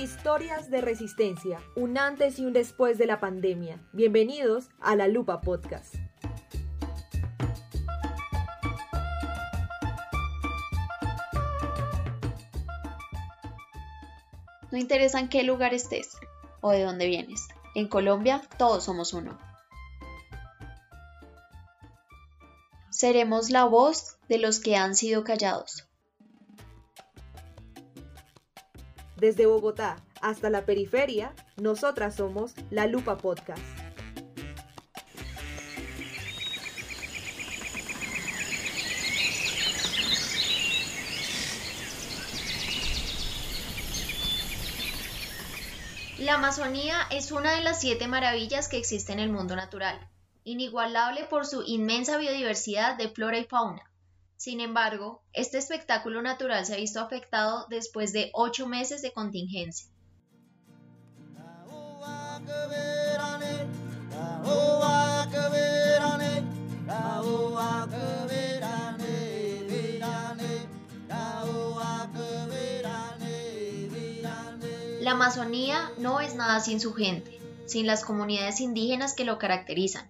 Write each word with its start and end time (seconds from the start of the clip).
Historias 0.00 0.70
de 0.70 0.80
resistencia, 0.80 1.60
un 1.76 1.98
antes 1.98 2.38
y 2.38 2.46
un 2.46 2.54
después 2.54 2.96
de 2.96 3.04
la 3.04 3.20
pandemia. 3.20 3.78
Bienvenidos 3.92 4.70
a 4.80 4.96
La 4.96 5.08
Lupa 5.08 5.42
Podcast. 5.42 5.94
No 14.70 14.78
interesa 14.78 15.20
en 15.20 15.28
qué 15.28 15.42
lugar 15.42 15.74
estés 15.74 16.16
o 16.62 16.70
de 16.70 16.82
dónde 16.82 17.06
vienes. 17.06 17.48
En 17.74 17.86
Colombia 17.86 18.40
todos 18.56 18.84
somos 18.84 19.12
uno. 19.12 19.38
Seremos 22.88 23.50
la 23.50 23.66
voz 23.66 24.16
de 24.30 24.38
los 24.38 24.60
que 24.60 24.76
han 24.76 24.96
sido 24.96 25.24
callados. 25.24 25.89
Desde 29.20 29.44
Bogotá 29.44 29.98
hasta 30.22 30.48
la 30.48 30.64
periferia, 30.64 31.34
nosotras 31.58 32.16
somos 32.16 32.54
La 32.70 32.86
Lupa 32.86 33.18
Podcast. 33.18 33.60
La 46.18 46.36
Amazonía 46.36 46.96
es 47.10 47.30
una 47.30 47.52
de 47.52 47.60
las 47.60 47.78
siete 47.78 48.08
maravillas 48.08 48.68
que 48.68 48.78
existe 48.78 49.12
en 49.12 49.18
el 49.18 49.28
mundo 49.28 49.54
natural, 49.54 49.98
inigualable 50.44 51.24
por 51.24 51.44
su 51.44 51.62
inmensa 51.66 52.16
biodiversidad 52.16 52.96
de 52.96 53.10
flora 53.10 53.36
y 53.36 53.44
fauna. 53.44 53.89
Sin 54.40 54.62
embargo, 54.62 55.22
este 55.34 55.58
espectáculo 55.58 56.22
natural 56.22 56.64
se 56.64 56.72
ha 56.72 56.78
visto 56.78 56.98
afectado 56.98 57.66
después 57.68 58.14
de 58.14 58.30
ocho 58.32 58.66
meses 58.66 59.02
de 59.02 59.12
contingencia. 59.12 59.90
La 75.02 75.10
Amazonía 75.10 75.92
no 75.98 76.20
es 76.20 76.34
nada 76.34 76.60
sin 76.60 76.80
su 76.80 76.94
gente, 76.94 77.38
sin 77.66 77.86
las 77.86 78.06
comunidades 78.06 78.62
indígenas 78.62 79.12
que 79.12 79.26
lo 79.26 79.38
caracterizan, 79.38 80.08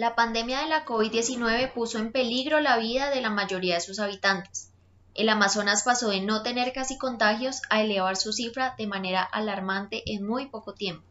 la 0.00 0.14
pandemia 0.14 0.62
de 0.62 0.68
la 0.68 0.86
COVID-19 0.86 1.74
puso 1.74 1.98
en 1.98 2.10
peligro 2.10 2.58
la 2.60 2.78
vida 2.78 3.10
de 3.10 3.20
la 3.20 3.28
mayoría 3.28 3.74
de 3.74 3.82
sus 3.82 4.00
habitantes. 4.00 4.72
El 5.14 5.28
Amazonas 5.28 5.82
pasó 5.82 6.08
de 6.08 6.22
no 6.22 6.42
tener 6.42 6.72
casi 6.72 6.96
contagios 6.96 7.60
a 7.68 7.82
elevar 7.82 8.16
su 8.16 8.32
cifra 8.32 8.74
de 8.78 8.86
manera 8.86 9.22
alarmante 9.22 10.02
en 10.06 10.26
muy 10.26 10.46
poco 10.46 10.72
tiempo. 10.72 11.04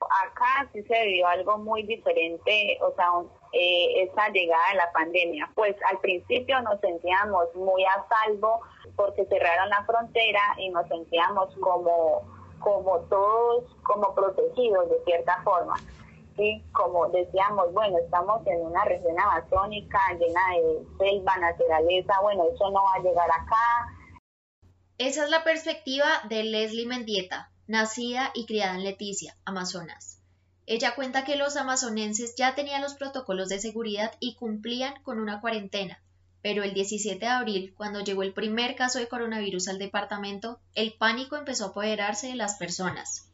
Acá 0.00 0.70
sí 0.72 0.82
se 0.84 1.04
vivió 1.04 1.26
algo 1.26 1.58
muy 1.58 1.82
diferente, 1.82 2.78
o 2.80 2.94
sea, 2.94 3.08
eh, 3.52 4.04
esa 4.04 4.30
llegada 4.30 4.70
de 4.70 4.76
la 4.76 4.90
pandemia. 4.92 5.50
Pues 5.54 5.76
al 5.90 5.98
principio 5.98 6.62
nos 6.62 6.80
sentíamos 6.80 7.54
muy 7.54 7.84
a 7.84 8.06
salvo 8.08 8.62
porque 8.96 9.26
cerraron 9.26 9.68
la 9.68 9.84
frontera 9.84 10.40
y 10.56 10.70
nos 10.70 10.88
sentíamos 10.88 11.54
como, 11.60 12.22
como 12.58 13.00
todos, 13.10 13.64
como 13.82 14.14
protegidos 14.14 14.88
de 14.88 15.04
cierta 15.04 15.42
forma 15.44 15.74
¿sí? 16.36 16.64
Como 16.72 17.08
decíamos, 17.08 17.72
bueno, 17.72 17.98
estamos 17.98 18.46
en 18.46 18.60
una 18.60 18.84
región 18.84 19.18
amazónica 19.18 19.98
llena 20.18 20.40
de 20.54 20.86
selva, 20.98 21.36
naturaleza, 21.38 22.14
bueno, 22.22 22.44
eso 22.52 22.70
no 22.70 22.82
va 22.82 22.94
a 22.96 23.02
llegar 23.02 23.30
acá. 23.30 23.96
Esa 24.98 25.24
es 25.24 25.30
la 25.30 25.44
perspectiva 25.44 26.06
de 26.28 26.44
Leslie 26.44 26.86
Mendieta, 26.86 27.50
nacida 27.66 28.30
y 28.34 28.46
criada 28.46 28.74
en 28.74 28.84
Leticia, 28.84 29.36
Amazonas. 29.44 30.20
Ella 30.66 30.94
cuenta 30.94 31.24
que 31.24 31.36
los 31.36 31.56
amazonenses 31.56 32.34
ya 32.36 32.54
tenían 32.54 32.82
los 32.82 32.94
protocolos 32.94 33.48
de 33.48 33.58
seguridad 33.58 34.12
y 34.20 34.36
cumplían 34.36 35.02
con 35.02 35.18
una 35.18 35.40
cuarentena, 35.40 36.02
pero 36.40 36.62
el 36.62 36.72
17 36.72 37.18
de 37.18 37.26
abril, 37.26 37.74
cuando 37.76 38.00
llegó 38.00 38.22
el 38.22 38.32
primer 38.32 38.76
caso 38.76 38.98
de 38.98 39.08
coronavirus 39.08 39.68
al 39.68 39.78
departamento, 39.78 40.60
el 40.74 40.94
pánico 40.94 41.36
empezó 41.36 41.64
a 41.64 41.68
apoderarse 41.68 42.28
de 42.28 42.36
las 42.36 42.56
personas 42.56 43.31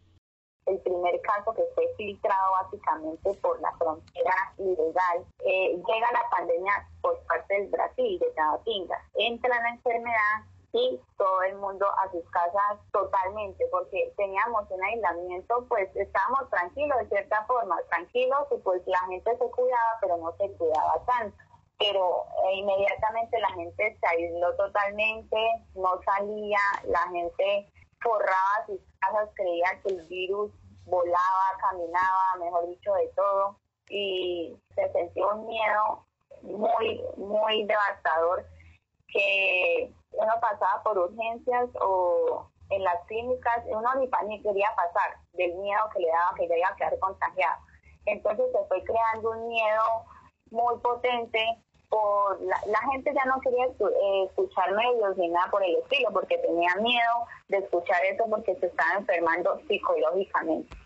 el 0.69 0.79
primer 0.81 1.21
caso 1.23 1.53
que 1.55 1.62
fue 1.75 1.87
filtrado 1.97 2.53
básicamente 2.62 3.34
por 3.34 3.61
la 3.61 3.73
frontera 3.77 4.34
ilegal. 4.59 5.25
Eh, 5.45 5.77
llega 5.77 6.12
la 6.12 6.29
pandemia 6.31 6.89
por 7.01 7.19
parte 7.27 7.55
del 7.55 7.69
Brasil, 7.69 8.19
de 8.19 8.31
Tabatinga. 8.31 9.03
Entra 9.15 9.61
la 9.61 9.71
enfermedad 9.71 10.45
y 10.73 11.01
todo 11.17 11.43
el 11.43 11.56
mundo 11.56 11.87
a 11.99 12.11
sus 12.11 12.29
casas 12.31 12.79
totalmente, 12.93 13.65
porque 13.71 14.12
teníamos 14.17 14.71
un 14.71 14.83
aislamiento, 14.84 15.65
pues 15.69 15.89
estábamos 15.97 16.51
tranquilos 16.51 16.99
de 16.99 17.09
cierta 17.09 17.45
forma, 17.47 17.77
tranquilos 17.91 18.47
y 18.50 18.59
pues 18.59 18.83
la 18.87 19.00
gente 19.09 19.31
se 19.37 19.50
cuidaba, 19.50 19.99
pero 20.00 20.17
no 20.19 20.33
se 20.37 20.53
cuidaba 20.53 21.03
tanto. 21.06 21.37
Pero 21.79 22.25
eh, 22.45 22.56
inmediatamente 22.56 23.39
la 23.39 23.50
gente 23.50 23.97
se 23.99 24.06
aisló 24.06 24.55
totalmente, 24.56 25.37
no 25.75 26.00
salía, 26.05 26.59
la 26.85 27.09
gente 27.12 27.71
forraba 28.00 28.66
sus 28.66 28.81
casas, 29.00 29.28
creía 29.34 29.81
que 29.82 29.94
el 29.94 30.06
virus 30.09 30.53
volaba, 30.84 31.59
caminaba, 31.60 32.36
mejor 32.38 32.69
dicho, 32.69 32.92
de 32.94 33.09
todo. 33.14 33.59
Y 33.91 34.56
se 34.75 34.92
sentió 34.92 35.34
un 35.34 35.47
miedo 35.47 36.04
muy, 36.42 37.03
muy 37.16 37.64
devastador 37.64 38.47
que 39.08 39.92
uno 40.12 40.32
pasaba 40.41 40.82
por 40.82 40.98
urgencias 40.98 41.69
o 41.81 42.50
en 42.70 42.84
las 42.84 43.03
clínicas, 43.06 43.64
uno 43.66 43.94
ni, 43.94 44.10
ni 44.26 44.42
quería 44.42 44.69
pasar 44.76 45.16
del 45.32 45.54
miedo 45.56 45.81
que 45.94 46.00
le 46.00 46.08
daba 46.08 46.34
que 46.37 46.48
ya 46.48 46.56
iba 46.56 46.69
a 46.69 46.76
quedar 46.76 46.98
contagiado. 46.98 47.62
Entonces 48.04 48.47
se 48.53 48.64
fue 48.66 48.82
creando 48.84 49.31
un 49.31 49.48
miedo 49.48 49.82
muy 50.50 50.78
potente 50.81 51.44
por 51.88 52.41
la, 52.43 52.81
gente 52.93 53.12
ya 53.15 53.25
no 53.25 53.41
quería 53.41 53.66
eh, 53.66 54.25
escuchar 54.26 54.72
medios 54.72 55.16
ni 55.16 55.28
nada 55.28 55.50
por 55.50 55.62
el 55.65 55.76
estilo 55.76 56.10
porque 56.12 56.38
tenía 56.38 56.75
miedo 56.76 57.26
de 57.49 57.59
escuchar 57.59 58.04
eso 58.04 58.25
porque 58.28 58.54
se 58.56 58.66
estaba 58.66 58.99
enfermando 58.99 59.60
psicológicamente. 59.66 60.76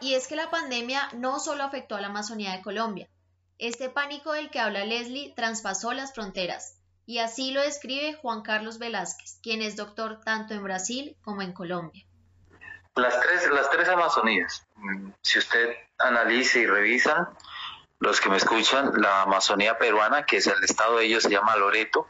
Y 0.00 0.14
es 0.16 0.28
que 0.28 0.36
la 0.36 0.50
pandemia 0.50 1.08
no 1.14 1.40
solo 1.40 1.64
afectó 1.64 1.96
a 1.96 2.00
la 2.00 2.08
Amazonía 2.08 2.52
de 2.52 2.60
Colombia, 2.62 3.08
este 3.58 3.88
pánico 3.88 4.32
del 4.32 4.50
que 4.50 4.60
habla 4.60 4.84
Leslie 4.84 5.32
traspasó 5.34 5.92
las 5.92 6.12
fronteras, 6.12 6.78
y 7.06 7.18
así 7.18 7.52
lo 7.52 7.60
describe 7.60 8.14
Juan 8.14 8.42
Carlos 8.42 8.78
Velázquez, 8.78 9.38
quien 9.42 9.62
es 9.62 9.76
doctor 9.76 10.20
tanto 10.24 10.54
en 10.54 10.62
Brasil 10.62 11.16
como 11.22 11.42
en 11.42 11.52
Colombia. 11.52 12.04
Las 12.96 13.20
tres, 13.20 13.50
las 13.50 13.70
tres 13.70 13.88
Amazonías, 13.88 14.66
si 15.22 15.38
usted 15.38 15.76
analiza 15.98 16.58
y 16.58 16.66
revisa, 16.66 17.32
los 17.98 18.20
que 18.20 18.28
me 18.28 18.36
escuchan, 18.36 18.92
la 19.00 19.22
Amazonía 19.22 19.78
peruana, 19.78 20.26
que 20.26 20.36
es 20.38 20.46
el 20.46 20.62
estado 20.62 20.98
de 20.98 21.06
ellos, 21.06 21.24
se 21.24 21.30
llama 21.30 21.56
Loreto, 21.56 22.08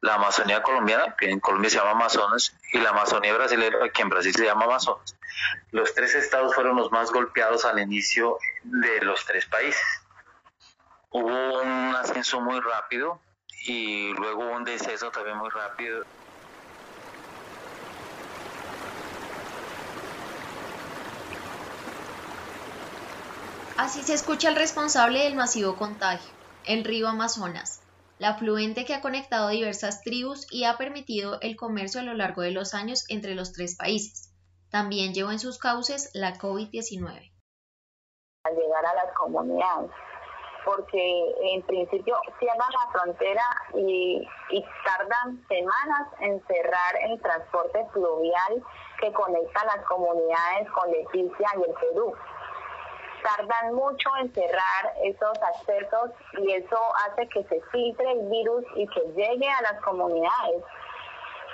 la 0.00 0.14
Amazonía 0.14 0.62
colombiana, 0.62 1.14
que 1.16 1.30
en 1.30 1.40
Colombia 1.40 1.70
se 1.70 1.76
llama 1.78 1.92
Amazonas, 1.92 2.56
y 2.72 2.78
la 2.78 2.90
Amazonía 2.90 3.34
brasileña, 3.34 3.90
que 3.92 4.02
en 4.02 4.08
Brasil 4.08 4.34
se 4.34 4.44
llama 4.44 4.64
Amazonas. 4.64 5.16
Los 5.70 5.94
tres 5.94 6.14
estados 6.14 6.54
fueron 6.54 6.76
los 6.76 6.90
más 6.90 7.10
golpeados 7.12 7.64
al 7.64 7.78
inicio 7.78 8.38
de 8.64 9.00
los 9.02 9.24
tres 9.24 9.46
países 9.46 9.97
hubo 11.10 11.62
un 11.62 11.94
ascenso 11.94 12.40
muy 12.40 12.60
rápido 12.60 13.20
y 13.66 14.12
luego 14.14 14.50
un 14.50 14.64
deceso 14.64 15.10
también 15.10 15.38
muy 15.38 15.50
rápido. 15.50 16.04
Así 23.76 24.02
se 24.02 24.14
escucha 24.14 24.48
el 24.48 24.56
responsable 24.56 25.22
del 25.22 25.36
masivo 25.36 25.76
contagio, 25.76 26.32
el 26.64 26.84
río 26.84 27.06
Amazonas, 27.08 27.80
la 28.18 28.30
afluente 28.30 28.84
que 28.84 28.92
ha 28.92 29.00
conectado 29.00 29.50
diversas 29.50 30.02
tribus 30.02 30.48
y 30.50 30.64
ha 30.64 30.76
permitido 30.76 31.38
el 31.42 31.54
comercio 31.54 32.00
a 32.00 32.04
lo 32.04 32.14
largo 32.14 32.42
de 32.42 32.50
los 32.50 32.74
años 32.74 33.04
entre 33.08 33.36
los 33.36 33.52
tres 33.52 33.76
países. 33.76 34.34
También 34.68 35.14
llevó 35.14 35.30
en 35.30 35.38
sus 35.38 35.58
cauces 35.58 36.10
la 36.12 36.34
COVID-19. 36.34 37.32
Al 38.42 38.56
llegar 38.56 38.84
a 38.84 38.94
las 38.94 39.14
comunidades, 39.14 39.90
porque 40.64 41.34
en 41.40 41.62
principio 41.62 42.20
cierran 42.38 42.58
la 42.58 42.92
frontera 42.92 43.44
y, 43.74 44.26
tardan 44.84 45.46
semanas 45.48 46.08
en 46.20 46.42
cerrar 46.46 46.96
el 47.02 47.20
transporte 47.20 47.86
fluvial 47.92 48.62
que 49.00 49.12
conecta 49.12 49.64
las 49.64 49.84
comunidades 49.86 50.70
con 50.70 50.90
Leticia 50.90 51.48
y 51.56 51.68
el 51.68 51.74
Perú. 51.74 52.14
Tardan 53.22 53.74
mucho 53.74 54.08
en 54.20 54.32
cerrar 54.32 54.94
esos 55.04 55.38
accesos 55.42 56.10
y 56.38 56.52
eso 56.52 56.78
hace 57.06 57.28
que 57.28 57.44
se 57.44 57.60
filtre 57.72 58.12
el 58.12 58.28
virus 58.28 58.64
y 58.76 58.86
que 58.88 59.00
llegue 59.14 59.50
a 59.50 59.62
las 59.62 59.80
comunidades. 59.82 60.62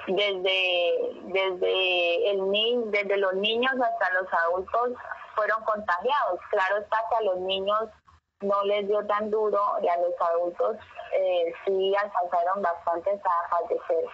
desde, 0.06 1.10
desde, 1.24 2.30
el 2.30 2.90
desde 2.90 3.16
los 3.16 3.34
niños 3.34 3.72
hasta 3.72 4.12
los 4.20 4.32
adultos 4.32 4.92
fueron 5.34 5.62
contagiados. 5.64 6.40
Claro 6.50 6.78
está 6.78 6.98
que 7.10 7.16
a 7.16 7.22
los 7.22 7.38
niños 7.38 7.90
no 8.40 8.64
les 8.64 8.86
dio 8.86 9.04
tan 9.06 9.30
duro 9.30 9.60
y 9.82 9.88
a 9.88 9.96
los 9.96 10.14
adultos 10.20 10.76
eh, 11.16 11.52
sí 11.64 11.94
alcanzaron 11.94 12.62
bastante 12.62 13.10
a 13.10 13.48
fallecer, 13.48 14.04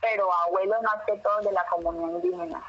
pero 0.00 0.32
abuelos 0.32 0.82
más 0.82 1.04
que 1.06 1.18
todos 1.18 1.44
de 1.44 1.52
la 1.52 1.66
comunidad 1.66 2.22
indígena. 2.22 2.64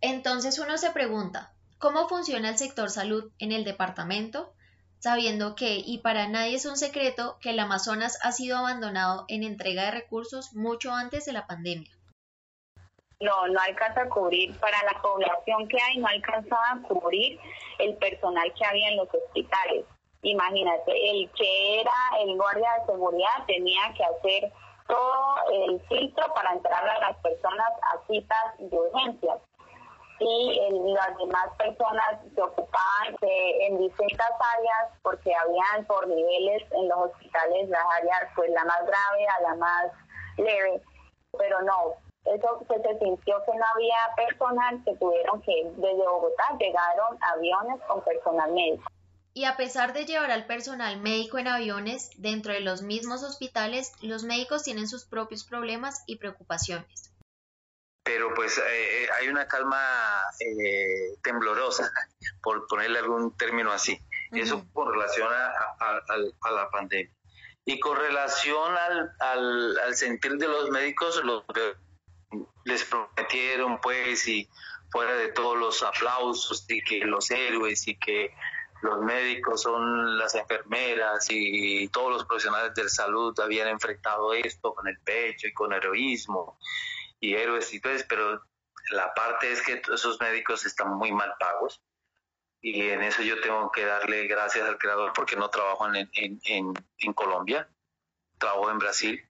Entonces 0.00 0.58
uno 0.58 0.78
se 0.78 0.90
pregunta, 0.90 1.52
¿cómo 1.78 2.08
funciona 2.08 2.50
el 2.50 2.58
sector 2.58 2.90
salud 2.90 3.32
en 3.38 3.52
el 3.52 3.64
departamento? 3.64 4.52
Sabiendo 4.98 5.54
que, 5.54 5.82
y 5.84 5.98
para 5.98 6.26
nadie 6.26 6.56
es 6.56 6.66
un 6.66 6.76
secreto, 6.76 7.38
que 7.40 7.50
el 7.50 7.58
Amazonas 7.58 8.18
ha 8.22 8.32
sido 8.32 8.56
abandonado 8.56 9.24
en 9.28 9.42
entrega 9.42 9.84
de 9.84 9.90
recursos 9.90 10.54
mucho 10.54 10.92
antes 10.92 11.26
de 11.26 11.32
la 11.32 11.46
pandemia. 11.46 11.92
No, 13.20 13.46
no 13.48 13.60
alcanza 13.60 14.02
a 14.02 14.08
cubrir, 14.08 14.58
para 14.58 14.82
la 14.82 15.00
población 15.00 15.68
que 15.68 15.80
hay, 15.80 15.98
no 15.98 16.06
alcanzaba 16.06 16.72
a 16.72 16.82
cubrir 16.82 17.38
el 17.78 17.96
personal 17.96 18.52
que 18.58 18.66
había 18.66 18.88
en 18.88 18.96
los 18.96 19.08
hospitales. 19.12 19.84
Imagínate, 20.26 20.90
el 20.90 21.30
que 21.38 21.80
era 21.82 21.92
el 22.18 22.36
guardia 22.36 22.68
de 22.80 22.86
seguridad 22.86 23.46
tenía 23.46 23.94
que 23.96 24.02
hacer 24.02 24.52
todo 24.88 25.36
el 25.52 25.80
filtro 25.86 26.26
para 26.34 26.52
entrar 26.52 26.88
a 26.88 26.98
las 26.98 27.16
personas 27.18 27.70
a 27.82 28.04
citas 28.08 28.54
de 28.58 28.76
urgencias 28.76 29.38
y 30.18 30.94
las 30.94 31.16
demás 31.18 31.48
personas 31.56 32.18
se 32.34 32.42
ocupaban 32.42 33.16
en 33.22 33.78
distintas 33.78 34.32
áreas 34.56 34.98
porque 35.02 35.32
habían 35.32 35.84
por 35.86 36.08
niveles 36.08 36.64
en 36.72 36.88
los 36.88 37.10
hospitales 37.10 37.68
las 37.68 37.86
áreas 38.00 38.28
pues 38.34 38.50
la 38.50 38.64
más 38.64 38.80
grave 38.84 39.28
a 39.28 39.40
la 39.42 39.54
más 39.54 39.92
leve. 40.38 40.82
Pero 41.38 41.62
no 41.62 41.94
eso 42.24 42.58
se, 42.66 42.82
se 42.82 42.98
sintió 42.98 43.40
que 43.44 43.54
no 43.54 43.64
había 43.74 43.96
personal 44.16 44.82
que 44.84 44.96
tuvieron 44.96 45.40
que 45.42 45.70
desde 45.76 46.08
Bogotá 46.08 46.56
llegaron 46.58 47.16
aviones 47.20 47.80
con 47.86 48.02
personal 48.02 48.50
médico 48.50 48.90
y 49.36 49.44
a 49.44 49.54
pesar 49.58 49.92
de 49.92 50.06
llevar 50.06 50.30
al 50.30 50.46
personal 50.46 50.98
médico 50.98 51.38
en 51.38 51.46
aviones 51.46 52.08
dentro 52.16 52.54
de 52.54 52.60
los 52.60 52.80
mismos 52.80 53.22
hospitales, 53.22 53.92
los 54.00 54.24
médicos 54.24 54.62
tienen 54.62 54.88
sus 54.88 55.04
propios 55.04 55.44
problemas 55.44 56.02
y 56.06 56.16
preocupaciones 56.16 57.12
pero 58.02 58.32
pues 58.34 58.56
eh, 58.56 58.62
eh, 59.02 59.08
hay 59.18 59.28
una 59.28 59.48
calma 59.48 60.22
eh, 60.38 61.16
temblorosa, 61.22 61.92
por 62.42 62.68
ponerle 62.68 63.00
algún 63.00 63.36
término 63.36 63.72
así. 63.72 64.00
Eso 64.30 64.64
con 64.72 64.92
relación 64.92 65.28
a, 65.28 66.50
la 66.52 66.70
pandemia. 66.70 67.12
Y 67.64 67.80
con 67.80 67.96
relación 67.96 68.76
al, 68.76 69.76
al, 69.80 69.96
sentir 69.96 70.36
de 70.36 70.46
los 70.46 70.70
médicos, 70.70 71.20
los, 71.24 71.42
les 72.64 72.84
prometieron 72.84 73.80
pues 73.80 74.28
y 74.28 74.48
fuera 74.90 75.14
de 75.14 75.32
todos 75.32 75.58
los 75.58 75.82
aplausos 75.82 76.64
y 76.68 76.80
que 76.82 77.04
los 77.04 77.28
héroes 77.32 77.88
y 77.88 77.98
que 77.98 78.32
los 78.86 79.00
médicos 79.00 79.62
son 79.62 80.16
las 80.16 80.34
enfermeras 80.34 81.26
y 81.30 81.88
todos 81.88 82.10
los 82.12 82.24
profesionales 82.24 82.74
de 82.74 82.88
salud 82.88 83.38
habían 83.40 83.68
enfrentado 83.68 84.32
esto 84.32 84.74
con 84.74 84.88
el 84.88 84.98
pecho 85.00 85.48
y 85.48 85.52
con 85.52 85.72
heroísmo 85.72 86.58
y 87.20 87.34
héroes 87.34 87.72
y 87.74 87.80
todo 87.80 87.92
pero 88.08 88.42
la 88.90 89.12
parte 89.14 89.50
es 89.50 89.62
que 89.62 89.82
esos 89.92 90.20
médicos 90.20 90.64
están 90.64 90.94
muy 90.94 91.12
mal 91.12 91.34
pagos 91.38 91.82
y 92.60 92.88
en 92.88 93.02
eso 93.02 93.22
yo 93.22 93.40
tengo 93.40 93.70
que 93.70 93.84
darle 93.84 94.26
gracias 94.26 94.68
al 94.68 94.78
creador 94.78 95.12
porque 95.14 95.36
no 95.36 95.48
trabajo 95.50 95.86
en, 95.86 96.10
en, 96.14 96.74
en, 96.98 97.12
Colombia, 97.12 97.68
trabajo 98.38 98.70
en 98.70 98.78
Brasil, 98.78 99.24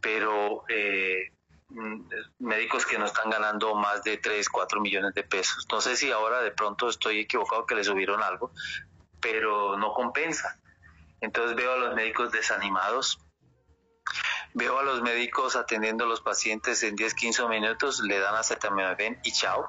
pero 0.00 0.64
eh, 0.68 1.32
mm, 1.68 2.00
médicos 2.38 2.86
que 2.86 2.98
no 2.98 3.04
están 3.04 3.28
ganando 3.28 3.74
más 3.74 4.02
de 4.04 4.16
3, 4.16 4.48
4 4.48 4.80
millones 4.80 5.12
de 5.14 5.22
pesos. 5.22 5.66
No 5.70 5.80
sé 5.80 5.96
si 5.96 6.10
ahora 6.10 6.40
de 6.40 6.50
pronto 6.50 6.88
estoy 6.88 7.20
equivocado 7.20 7.66
que 7.66 7.74
les 7.74 7.86
subieron 7.86 8.22
algo, 8.22 8.52
pero 9.20 9.76
no 9.76 9.92
compensa. 9.92 10.58
Entonces 11.20 11.56
veo 11.56 11.72
a 11.72 11.76
los 11.76 11.94
médicos 11.94 12.30
desanimados, 12.32 13.18
Veo 14.54 14.78
a 14.78 14.82
los 14.82 15.02
médicos 15.02 15.56
atendiendo 15.56 16.04
a 16.04 16.06
los 16.08 16.20
pacientes 16.20 16.82
en 16.82 16.96
10, 16.96 17.14
15 17.14 17.46
minutos, 17.48 18.00
le 18.00 18.18
dan 18.18 18.34
acetaminofén 18.34 19.18
y 19.22 19.32
chao. 19.32 19.68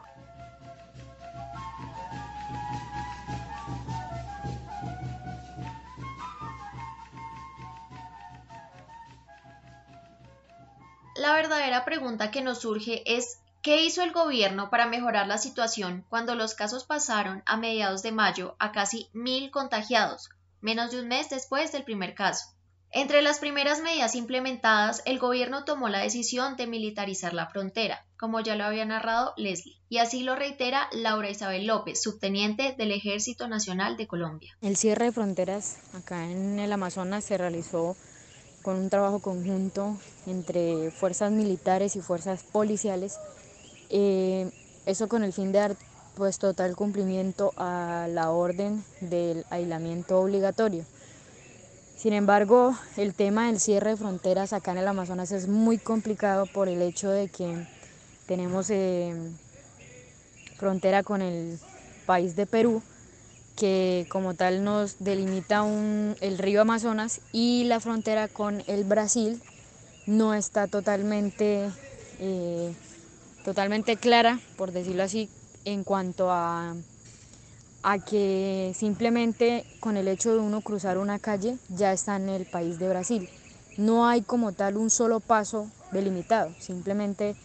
La 11.16 11.34
verdadera 11.34 11.84
pregunta 11.84 12.32
que 12.32 12.42
nos 12.42 12.62
surge 12.62 13.04
es 13.06 13.42
¿Qué 13.62 13.84
hizo 13.84 14.04
el 14.04 14.14
gobierno 14.14 14.70
para 14.70 14.88
mejorar 14.88 15.28
la 15.28 15.38
situación 15.38 16.06
cuando 16.08 16.34
los 16.34 16.54
casos 16.54 16.86
pasaron 16.86 17.44
a 17.46 17.58
mediados 17.58 18.02
de 18.04 18.14
mayo 18.14 18.56
a 18.58 18.72
casi 18.72 19.10
mil 19.12 19.52
contagiados, 19.52 20.30
menos 20.62 20.92
de 20.92 21.02
un 21.02 21.10
mes 21.10 21.30
después 21.30 21.74
del 21.74 21.84
primer 21.84 22.16
caso? 22.16 22.46
Entre 22.92 23.22
las 23.22 23.40
primeras 23.40 23.82
medidas 23.82 24.16
implementadas, 24.16 25.02
el 25.06 25.20
gobierno 25.20 25.66
tomó 25.66 25.90
la 25.90 26.00
decisión 26.00 26.56
de 26.56 26.68
militarizar 26.68 27.34
la 27.34 27.48
frontera, 27.48 28.06
como 28.18 28.40
ya 28.40 28.56
lo 28.56 28.64
había 28.64 28.86
narrado 28.86 29.34
Leslie, 29.36 29.76
y 29.90 29.98
así 29.98 30.24
lo 30.24 30.38
reitera 30.38 30.88
Laura 30.94 31.30
Isabel 31.30 31.68
López, 31.68 32.02
subteniente 32.02 32.74
del 32.78 32.94
Ejército 32.94 33.50
Nacional 33.50 33.98
de 33.98 34.08
Colombia. 34.08 34.58
El 34.62 34.78
cierre 34.78 35.06
de 35.06 35.12
fronteras 35.12 35.80
acá 35.94 36.32
en 36.32 36.60
el 36.60 36.72
Amazonas 36.72 37.26
se 37.26 37.38
realizó 37.38 37.98
con 38.62 38.78
un 38.78 38.90
trabajo 38.90 39.20
conjunto 39.20 39.98
entre 40.26 40.92
fuerzas 40.92 41.32
militares 41.32 41.96
y 41.96 42.02
fuerzas 42.02 42.44
policiales, 42.44 43.20
eh, 43.90 44.52
eso 44.86 45.08
con 45.08 45.24
el 45.24 45.34
fin 45.34 45.52
de 45.52 45.60
dar 45.60 45.76
pues 46.16 46.38
total 46.40 46.76
cumplimiento 46.76 47.54
a 47.58 48.08
la 48.10 48.32
orden 48.32 48.84
del 49.02 49.46
aislamiento 49.50 50.20
obligatorio. 50.20 50.86
Sin 51.98 52.14
embargo, 52.14 52.76
el 52.98 53.14
tema 53.14 53.48
del 53.48 53.60
cierre 53.60 53.92
de 53.92 53.98
fronteras 53.98 54.54
acá 54.54 54.72
en 54.72 54.78
el 54.78 54.88
Amazonas 54.88 55.32
es 55.32 55.48
muy 55.48 55.78
complicado 55.78 56.46
por 56.46 56.70
el 56.70 56.82
hecho 56.82 57.10
de 57.10 57.28
que 57.28 57.68
tenemos 58.26 58.70
eh, 58.70 59.14
frontera 60.58 61.04
con 61.04 61.22
el 61.22 61.60
país 62.06 62.36
de 62.36 62.46
Perú, 62.46 62.82
que 63.56 64.08
como 64.10 64.34
tal 64.34 64.64
nos 64.64 65.00
delimita 65.00 65.66
el 66.22 66.38
río 66.38 66.62
Amazonas 66.62 67.22
y 67.34 67.66
la 67.66 67.80
frontera 67.80 68.28
con 68.28 68.64
el 68.68 68.84
Brasil 68.84 69.42
no 70.06 70.34
está 70.34 70.68
totalmente, 70.68 71.70
eh, 72.20 72.74
totalmente 73.44 73.98
clara, 73.98 74.40
por 74.58 74.72
decirlo 74.72 75.04
así, 75.04 75.30
en 75.66 75.84
cuanto 75.84 76.32
a 76.32 76.76
a 77.84 78.00
que 78.00 78.74
simplemente 78.76 79.66
con 79.80 79.98
el 79.98 80.08
hecho 80.08 80.34
de 80.34 80.40
uno 80.40 80.62
cruzar 80.62 80.98
una 80.98 81.20
calle 81.20 81.58
ya 81.70 81.94
está 81.94 82.16
en 82.18 82.30
el 82.30 82.46
país 82.46 82.80
de 82.80 82.90
Brasil. 82.90 83.30
No 83.78 84.08
hay 84.08 84.22
como 84.22 84.52
tal 84.52 84.78
un 84.78 84.90
solo 84.90 85.20
paso 85.20 85.72
delimitado, 85.92 86.54
simplemente 86.60 87.36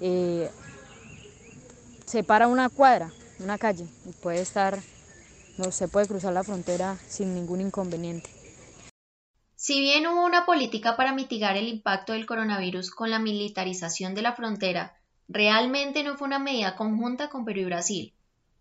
eh, 0.00 0.50
se 2.06 2.22
para 2.22 2.46
una 2.46 2.68
cuadra, 2.68 3.10
una 3.40 3.58
calle, 3.58 3.86
y 4.06 4.12
puede 4.12 4.40
estar, 4.40 4.78
no 5.58 5.72
se 5.72 5.88
puede 5.88 6.06
cruzar 6.06 6.32
la 6.32 6.44
frontera 6.44 6.96
sin 7.08 7.34
ningún 7.34 7.60
inconveniente. 7.60 8.30
Si 9.56 9.80
bien 9.80 10.06
hubo 10.06 10.24
una 10.24 10.44
política 10.44 10.96
para 10.96 11.12
mitigar 11.12 11.56
el 11.56 11.68
impacto 11.68 12.12
del 12.12 12.26
coronavirus 12.26 12.90
con 12.90 13.10
la 13.10 13.18
militarización 13.18 14.14
de 14.14 14.22
la 14.22 14.34
frontera, 14.34 14.96
realmente 15.32 16.02
no 16.02 16.16
fue 16.16 16.28
una 16.28 16.38
medida 16.38 16.76
conjunta 16.76 17.28
con 17.28 17.44
Perú 17.44 17.60
y 17.60 17.64
Brasil. 17.64 18.14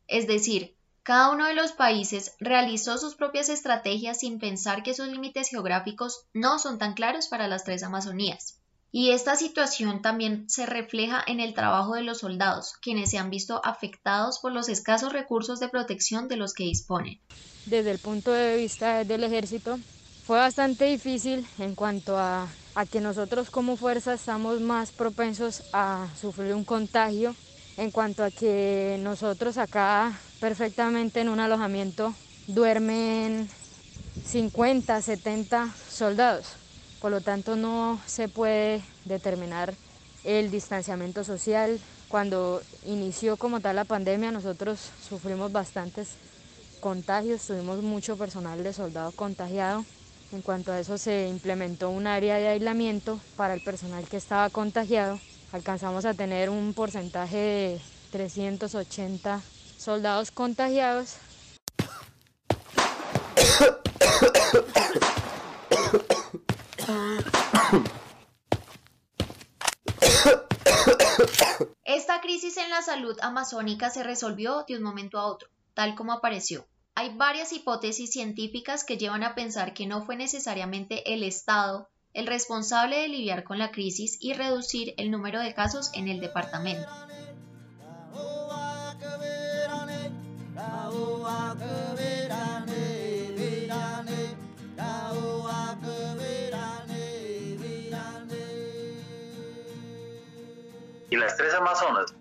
Es 0.08 0.28
decir, 0.28 0.76
cada 1.04 1.32
uno 1.32 1.48
de 1.48 1.54
los 1.54 1.72
países 1.72 2.36
realizó 2.40 2.98
sus 2.98 3.16
propias 3.16 3.50
estrategias 3.50 4.20
sin 4.20 4.40
pensar 4.40 4.84
que 4.84 4.94
sus 4.94 5.08
límites 5.08 5.50
geográficos 5.50 6.26
no 6.34 6.60
son 6.60 6.78
tan 6.78 6.94
claros 6.94 7.28
para 7.28 7.48
las 7.48 7.64
tres 7.64 7.84
Amazonías. 7.84 8.60
Y 8.92 9.12
esta 9.12 9.36
situación 9.36 10.02
también 10.02 10.50
se 10.50 10.66
refleja 10.66 11.24
en 11.26 11.40
el 11.40 11.54
trabajo 11.54 11.96
de 11.96 12.04
los 12.04 12.20
soldados, 12.20 12.74
quienes 12.82 13.10
se 13.10 13.18
han 13.18 13.30
visto 13.30 13.62
afectados 13.64 14.40
por 14.40 14.52
los 14.52 14.68
escasos 14.68 15.14
recursos 15.14 15.60
de 15.60 15.70
protección 15.70 16.28
de 16.28 16.36
los 16.36 16.54
que 16.54 16.66
disponen. 16.66 17.20
Desde 17.66 17.92
el 17.92 18.00
punto 18.00 18.32
de 18.32 18.58
vista 18.58 19.04
del 19.04 19.24
ejército, 19.24 19.80
fue 20.26 20.38
bastante 20.38 20.86
difícil 20.86 21.48
en 21.58 21.74
cuanto 21.74 22.18
a, 22.18 22.48
a 22.76 22.86
que 22.86 23.02
nosotros 23.02 23.50
como 23.50 23.76
fuerza 23.76 24.14
estamos 24.14 24.62
más 24.62 24.92
propensos 24.92 25.64
a 25.74 26.08
sufrir 26.20 26.54
un 26.54 26.64
contagio, 26.64 27.36
en 27.78 27.92
cuanto 27.92 28.24
a 28.24 28.32
que 28.32 29.00
nosotros 29.02 29.58
acá 29.58 30.18
perfectamente 30.40 31.22
en 31.22 31.30
un 31.30 31.40
alojamiento 31.40 32.14
duermen 32.48 33.50
50, 34.26 35.02
70 35.02 35.74
soldados. 35.90 36.54
Por 37.00 37.12
lo 37.12 37.22
tanto, 37.22 37.56
no 37.56 38.00
se 38.06 38.28
puede 38.30 38.84
determinar 39.06 39.74
el 40.24 40.52
distanciamiento 40.52 41.24
social. 41.24 41.80
Cuando 42.08 42.62
inició 42.86 43.38
como 43.38 43.60
tal 43.60 43.78
la 43.78 43.86
pandemia, 43.86 44.32
nosotros 44.32 44.92
sufrimos 45.08 45.52
bastantes 45.52 46.10
contagios, 46.80 47.46
tuvimos 47.48 47.82
mucho 47.82 48.18
personal 48.18 48.64
de 48.64 48.74
soldado 48.74 49.12
contagiado. 49.12 49.86
En 50.32 50.42
cuanto 50.42 50.72
a 50.72 50.80
eso, 50.80 50.98
se 50.98 51.28
implementó 51.28 51.90
un 51.90 52.08
área 52.08 52.38
de 52.38 52.48
aislamiento 52.48 53.20
para 53.36 53.54
el 53.54 53.62
personal 53.62 54.08
que 54.08 54.18
estaba 54.18 54.50
contagiado 54.50 55.20
alcanzamos 55.52 56.06
a 56.06 56.14
tener 56.14 56.50
un 56.50 56.74
porcentaje 56.74 57.38
de 57.38 57.82
380 58.12 59.42
soldados 59.78 60.32
contagiados. 60.32 61.18
Esta 71.84 72.22
crisis 72.22 72.58
en 72.58 72.70
la 72.70 72.82
salud 72.82 73.18
amazónica 73.22 73.90
se 73.90 74.04
resolvió 74.04 74.64
de 74.68 74.78
un 74.78 74.84
momento 74.84 75.20
a 75.20 75.26
otro, 75.26 75.50
tal 75.74 75.96
como 75.96 76.14
apareció. 76.14 76.66
Hay 76.94 77.16
varias 77.16 77.54
hipótesis 77.54 78.12
científicas 78.12 78.84
que 78.84 78.98
llevan 78.98 79.24
a 79.24 79.34
pensar 79.34 79.74
que 79.74 79.88
no 79.88 80.06
fue 80.06 80.18
necesariamente 80.18 81.14
el 81.14 81.24
Estado 81.24 81.90
el 82.14 82.28
responsable 82.28 82.98
de 82.98 83.08
lidiar 83.08 83.46
con 83.46 83.58
la 83.58 83.72
crisis 83.72 84.18
y 84.20 84.34
reducir 84.34 84.94
el 84.98 85.10
número 85.10 85.40
de 85.40 85.54
casos 85.54 85.90
en 85.94 86.10
el 86.10 86.20
departamento. 86.20 86.90
Y 101.10 101.16
las 101.16 101.38
tres 101.38 101.54
Amazonas, 101.54 102.14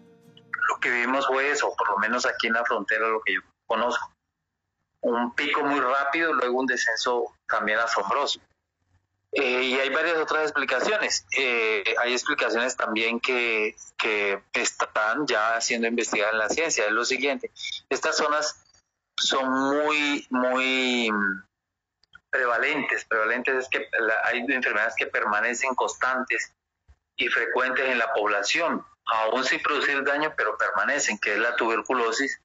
lo 0.68 0.80
que 0.80 0.90
vimos 0.90 1.26
fue 1.26 1.50
eso, 1.50 1.74
por 1.76 1.90
lo 1.90 1.98
menos 1.98 2.24
aquí 2.24 2.46
en 2.46 2.52
la 2.52 2.64
frontera, 2.64 3.08
lo 3.08 3.20
que 3.20 3.34
yo 3.34 3.40
conozco. 3.66 4.19
Un 5.02 5.35
pico 5.35 5.62
muy 5.62 5.80
rápido, 5.80 6.33
luego 6.35 6.61
un 6.61 6.66
descenso 6.66 7.35
también 7.49 7.78
asombroso. 7.78 8.40
Eh, 9.33 9.62
y 9.62 9.75
hay 9.78 9.88
varias 9.90 10.16
otras 10.16 10.42
explicaciones. 10.42 11.25
Eh, 11.37 11.85
hay 12.02 12.12
explicaciones 12.12 12.76
también 12.76 13.21
que, 13.21 13.76
que 13.97 14.42
están 14.52 15.26
ya 15.26 15.61
siendo 15.61 15.87
investigadas 15.87 16.33
en 16.33 16.38
la 16.38 16.49
ciencia. 16.49 16.87
Es 16.87 16.92
lo 16.92 17.04
siguiente, 17.04 17.50
estas 17.88 18.16
zonas 18.16 18.64
son 19.16 19.50
muy, 19.50 20.26
muy 20.30 21.11
prevalentes. 22.30 23.04
Prevalentes 23.04 23.54
es 23.54 23.69
que 23.69 23.88
hay 24.25 24.38
enfermedades 24.49 24.95
que 24.97 25.07
permanecen 25.07 25.75
constantes 25.75 26.52
y 27.16 27.28
frecuentes 27.28 27.87
en 27.87 27.99
la 27.99 28.12
población, 28.12 28.85
aún 29.07 29.45
sin 29.45 29.61
producir 29.61 30.02
daño, 30.04 30.33
pero 30.37 30.57
permanecen, 30.57 31.19
que 31.19 31.35
es 31.35 31.38
la 31.38 31.54
tuberculosis 31.57 32.40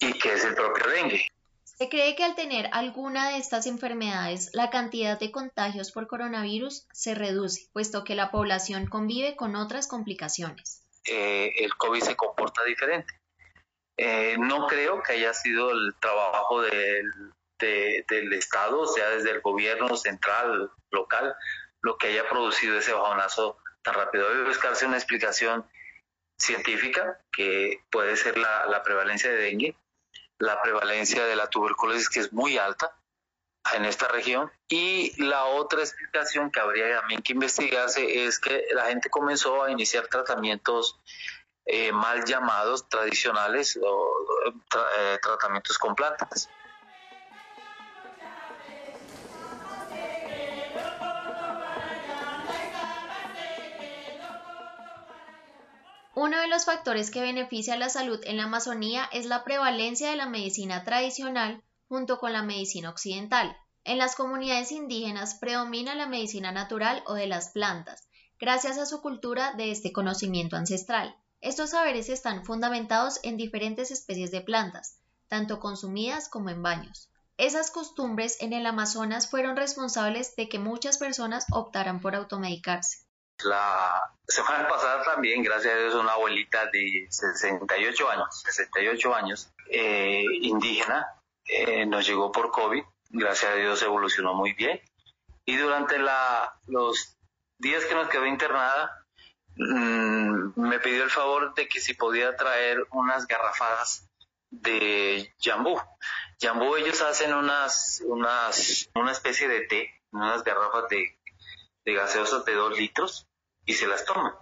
y 0.00 0.12
que 0.18 0.32
es 0.32 0.44
el 0.44 0.54
propio 0.54 0.86
dengue. 0.88 1.28
Se 1.78 1.88
cree 1.88 2.16
que 2.16 2.24
al 2.24 2.34
tener 2.34 2.68
alguna 2.72 3.30
de 3.30 3.36
estas 3.36 3.66
enfermedades, 3.66 4.50
la 4.52 4.68
cantidad 4.68 5.16
de 5.16 5.30
contagios 5.30 5.92
por 5.92 6.08
coronavirus 6.08 6.88
se 6.92 7.14
reduce, 7.14 7.68
puesto 7.72 8.02
que 8.02 8.16
la 8.16 8.32
población 8.32 8.86
convive 8.86 9.36
con 9.36 9.54
otras 9.54 9.86
complicaciones. 9.86 10.82
Eh, 11.04 11.52
el 11.58 11.72
COVID 11.76 12.02
se 12.02 12.16
comporta 12.16 12.64
diferente. 12.64 13.14
Eh, 13.96 14.34
no 14.40 14.66
creo 14.66 15.04
que 15.04 15.12
haya 15.12 15.32
sido 15.32 15.70
el 15.70 15.94
trabajo 16.00 16.62
del, 16.62 17.32
Estado, 18.32 18.80
o 18.80 18.86
sea, 18.86 19.10
desde 19.10 19.30
el 19.30 19.40
gobierno 19.40 19.96
central, 19.96 20.72
local, 20.90 21.36
lo 21.80 21.96
que 21.96 22.08
haya 22.08 22.28
producido 22.28 22.76
ese 22.76 22.92
bajonazo 22.92 23.56
tan 23.82 23.94
rápido. 23.94 24.28
Debe 24.28 24.48
buscarse 24.48 24.84
una 24.84 24.96
explicación 24.96 25.64
científica, 26.38 27.20
que 27.32 27.84
puede 27.90 28.16
ser 28.16 28.36
la 28.36 28.82
prevalencia 28.84 29.30
de 29.30 29.36
dengue, 29.36 29.76
la 30.38 30.60
prevalencia 30.62 31.24
de 31.24 31.36
la 31.36 31.48
tuberculosis 31.48 32.08
que 32.08 32.20
es 32.20 32.32
muy 32.32 32.58
alta 32.58 32.94
en 33.74 33.84
esta 33.84 34.08
región 34.08 34.50
y 34.68 35.20
la 35.22 35.44
otra 35.44 35.80
explicación 35.80 36.50
que 36.50 36.60
habría 36.60 37.00
también 37.00 37.22
que 37.22 37.32
investigarse 37.32 38.24
es 38.24 38.38
que 38.38 38.66
la 38.72 38.86
gente 38.86 39.10
comenzó 39.10 39.62
a 39.62 39.70
iniciar 39.70 40.06
tratamientos 40.06 40.98
eh, 41.66 41.92
mal 41.92 42.24
llamados 42.24 42.88
tradicionales 42.88 43.78
o 43.82 44.10
eh, 44.98 45.18
tratamientos 45.20 45.78
con 45.78 45.94
plantas. 45.94 46.48
Uno 56.20 56.40
de 56.40 56.48
los 56.48 56.64
factores 56.64 57.12
que 57.12 57.20
beneficia 57.20 57.76
la 57.76 57.88
salud 57.88 58.18
en 58.24 58.38
la 58.38 58.42
Amazonía 58.42 59.08
es 59.12 59.24
la 59.24 59.44
prevalencia 59.44 60.10
de 60.10 60.16
la 60.16 60.26
medicina 60.26 60.82
tradicional 60.82 61.62
junto 61.88 62.18
con 62.18 62.32
la 62.32 62.42
medicina 62.42 62.90
occidental. 62.90 63.56
En 63.84 63.98
las 63.98 64.16
comunidades 64.16 64.72
indígenas 64.72 65.36
predomina 65.36 65.94
la 65.94 66.08
medicina 66.08 66.50
natural 66.50 67.04
o 67.06 67.14
de 67.14 67.28
las 67.28 67.50
plantas, 67.50 68.08
gracias 68.40 68.78
a 68.78 68.86
su 68.86 69.00
cultura 69.00 69.52
de 69.52 69.70
este 69.70 69.92
conocimiento 69.92 70.56
ancestral. 70.56 71.14
Estos 71.40 71.70
saberes 71.70 72.08
están 72.08 72.44
fundamentados 72.44 73.20
en 73.22 73.36
diferentes 73.36 73.92
especies 73.92 74.32
de 74.32 74.40
plantas, 74.40 74.98
tanto 75.28 75.60
consumidas 75.60 76.28
como 76.28 76.50
en 76.50 76.64
baños. 76.64 77.10
Esas 77.36 77.70
costumbres 77.70 78.38
en 78.40 78.52
el 78.52 78.66
Amazonas 78.66 79.30
fueron 79.30 79.56
responsables 79.56 80.34
de 80.34 80.48
que 80.48 80.58
muchas 80.58 80.98
personas 80.98 81.46
optaran 81.52 82.00
por 82.00 82.16
automedicarse. 82.16 83.07
La 83.44 84.12
semana 84.26 84.66
pasada 84.66 85.04
también, 85.04 85.44
gracias 85.44 85.72
a 85.72 85.78
Dios, 85.78 85.94
una 85.94 86.12
abuelita 86.12 86.66
de 86.72 87.06
68 87.08 88.10
años, 88.10 88.42
68 88.44 89.14
años, 89.14 89.52
eh, 89.70 90.24
indígena, 90.40 91.06
eh, 91.44 91.86
nos 91.86 92.04
llegó 92.06 92.32
por 92.32 92.50
COVID. 92.50 92.82
Gracias 93.10 93.52
a 93.52 93.54
Dios 93.54 93.80
evolucionó 93.82 94.34
muy 94.34 94.54
bien. 94.54 94.80
Y 95.44 95.56
durante 95.56 95.98
la, 95.98 96.52
los 96.66 97.16
días 97.58 97.84
que 97.84 97.94
nos 97.94 98.08
quedó 98.08 98.26
internada, 98.26 99.06
mm, 99.56 100.60
me 100.60 100.80
pidió 100.80 101.04
el 101.04 101.10
favor 101.10 101.54
de 101.54 101.68
que 101.68 101.80
si 101.80 101.94
podía 101.94 102.34
traer 102.36 102.84
unas 102.90 103.26
garrafadas 103.28 104.10
de 104.50 105.32
jambú. 105.40 105.80
Jambú 106.40 106.74
ellos 106.74 107.00
hacen 107.02 107.32
unas, 107.32 108.02
unas, 108.04 108.90
una 108.96 109.12
especie 109.12 109.46
de 109.46 109.60
té, 109.60 109.94
unas 110.10 110.42
garrafas 110.42 110.88
de, 110.88 111.18
de 111.84 111.94
gaseosas 111.94 112.44
de 112.44 112.54
dos 112.54 112.76
litros 112.76 113.27
y 113.68 113.74
se 113.74 113.86
las 113.86 114.04
toma. 114.04 114.34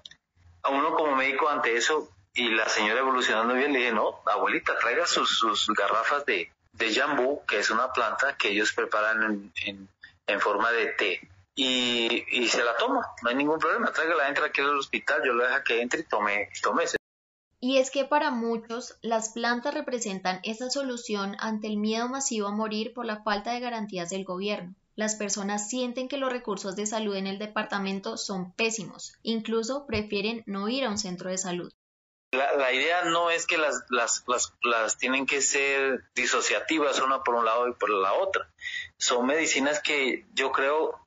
A 0.62 0.70
uno 0.70 0.94
como 0.94 1.16
médico 1.16 1.48
ante 1.48 1.76
eso 1.76 2.08
y 2.32 2.48
la 2.50 2.68
señora 2.68 3.00
evolucionando 3.00 3.54
bien 3.54 3.72
le 3.72 3.80
dije, 3.80 3.92
no, 3.92 4.20
abuelita, 4.24 4.78
traiga 4.78 5.04
sus, 5.06 5.38
sus 5.38 5.66
garrafas 5.68 6.24
de, 6.24 6.50
de 6.72 6.94
jambú, 6.94 7.44
que 7.44 7.58
es 7.58 7.70
una 7.70 7.92
planta 7.92 8.36
que 8.36 8.50
ellos 8.50 8.72
preparan 8.72 9.52
en, 9.64 9.88
en, 10.26 10.40
forma 10.40 10.70
de 10.70 10.86
té. 10.92 11.28
Y, 11.56 12.24
y, 12.30 12.48
se 12.48 12.62
la 12.62 12.76
toma, 12.76 13.04
no 13.22 13.28
hay 13.28 13.34
ningún 13.34 13.58
problema, 13.58 13.92
tráigala, 13.92 14.28
entra 14.28 14.46
aquí 14.46 14.60
al 14.60 14.78
hospital, 14.78 15.22
yo 15.24 15.32
lo 15.32 15.44
dejo 15.44 15.64
que 15.64 15.80
entre 15.80 16.00
y 16.00 16.04
tome, 16.04 16.50
tome 16.62 16.84
Y 17.60 17.78
es 17.78 17.90
que 17.90 18.04
para 18.04 18.30
muchos 18.30 18.96
las 19.00 19.30
plantas 19.30 19.74
representan 19.74 20.38
esa 20.44 20.70
solución 20.70 21.36
ante 21.40 21.66
el 21.66 21.78
miedo 21.78 22.08
masivo 22.08 22.46
a 22.46 22.52
morir 22.52 22.92
por 22.94 23.06
la 23.06 23.22
falta 23.22 23.52
de 23.52 23.60
garantías 23.60 24.10
del 24.10 24.24
gobierno 24.24 24.74
las 24.96 25.14
personas 25.14 25.68
sienten 25.68 26.08
que 26.08 26.16
los 26.16 26.32
recursos 26.32 26.74
de 26.74 26.86
salud 26.86 27.14
en 27.14 27.26
el 27.26 27.38
departamento 27.38 28.16
son 28.16 28.52
pésimos, 28.52 29.14
incluso 29.22 29.86
prefieren 29.86 30.42
no 30.46 30.68
ir 30.68 30.84
a 30.84 30.90
un 30.90 30.98
centro 30.98 31.30
de 31.30 31.38
salud. 31.38 31.72
La, 32.32 32.72
idea 32.72 33.04
no 33.04 33.30
es 33.30 33.46
que 33.46 33.56
las, 33.56 33.84
las, 33.88 34.24
las, 34.62 34.98
tienen 34.98 35.26
que 35.26 35.40
ser 35.40 36.04
disociativas 36.14 37.00
una 37.00 37.22
por 37.22 37.34
un 37.34 37.44
lado 37.44 37.68
y 37.68 37.72
por 37.72 37.88
la 37.88 38.12
otra. 38.14 38.50
Son 38.98 39.24
medicinas 39.26 39.80
que 39.80 40.26
yo 40.34 40.50
creo, 40.50 40.98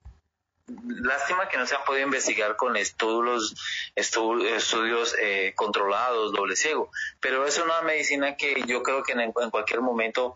lástima 0.88 1.50
que 1.50 1.58
no 1.58 1.68
se 1.68 1.76
han 1.76 1.84
podido 1.84 2.06
investigar 2.06 2.56
con 2.56 2.78
estudios, 2.78 3.54
estudios 3.96 5.16
eh, 5.20 5.54
controlados, 5.56 6.32
doble 6.32 6.56
ciego, 6.56 6.90
pero 7.20 7.46
es 7.46 7.60
una 7.60 7.82
medicina 7.82 8.36
que 8.36 8.64
yo 8.66 8.82
creo 8.82 9.04
que 9.04 9.12
en 9.12 9.52
cualquier 9.52 9.82
momento 9.82 10.36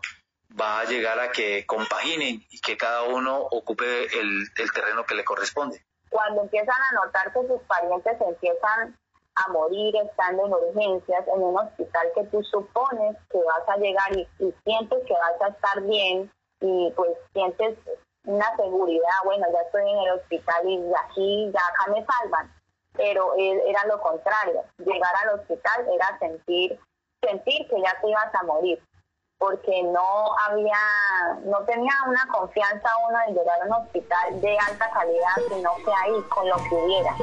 va 0.58 0.80
a 0.80 0.84
llegar 0.84 1.18
a 1.18 1.30
que 1.30 1.66
compaginen 1.66 2.42
y 2.50 2.60
que 2.60 2.76
cada 2.76 3.04
uno 3.04 3.38
ocupe 3.50 4.04
el, 4.18 4.44
terreno 4.72 5.04
que 5.04 5.14
le 5.14 5.24
corresponde. 5.24 5.84
Cuando 6.10 6.42
empiezan 6.42 6.76
a 6.90 7.04
notar 7.04 7.32
que 7.32 7.46
sus 7.46 7.60
parientes 7.62 8.20
empiezan 8.20 8.96
a 9.34 9.48
morir 9.48 9.96
estando 9.96 10.46
en 10.46 10.52
urgencias 10.52 11.26
en 11.26 11.42
un 11.42 11.58
hospital 11.58 12.08
que 12.14 12.24
tú 12.24 12.42
supones 12.44 13.16
que 13.30 13.38
vas 13.38 13.68
a 13.68 13.76
llegar 13.78 14.16
y, 14.16 14.26
sientes 14.64 15.04
que 15.06 15.14
vas 15.14 15.40
a 15.40 15.48
estar 15.48 15.82
bien 15.82 16.30
y 16.60 16.92
pues 16.94 17.10
sientes 17.32 17.76
una 18.24 18.54
seguridad, 18.56 19.10
bueno, 19.24 19.46
ya 19.52 19.60
estoy 19.60 19.90
en 19.90 19.98
el 19.98 20.10
hospital 20.12 20.68
y 20.68 20.80
aquí 21.04 21.50
ya 21.52 21.60
acá 21.60 21.90
me 21.90 22.06
salvan, 22.06 22.54
pero 22.92 23.34
era 23.36 23.84
lo 23.86 24.00
contrario, 24.00 24.64
llegar 24.78 25.12
al 25.22 25.40
hospital 25.40 25.86
era 25.92 26.18
sentir 26.20 26.78
sentir 27.26 27.66
que 27.68 27.80
ya 27.80 27.98
te 28.00 28.08
ibas 28.08 28.34
a 28.34 28.42
morir 28.44 28.80
porque 29.38 29.82
no 29.82 30.36
había, 30.46 30.78
no 31.44 31.58
tenía 31.64 31.92
una 32.06 32.26
confianza 32.32 32.88
uno 33.08 33.18
en 33.28 33.34
llegar 33.34 33.62
a 33.62 33.66
un 33.66 33.72
hospital 33.72 34.40
de 34.40 34.58
alta 34.58 34.90
calidad, 34.90 35.34
sino 35.48 35.70
que 35.84 35.92
ahí 35.92 36.22
con 36.28 36.48
lo 36.48 36.56
que 36.56 36.74
hubiera. 36.74 37.16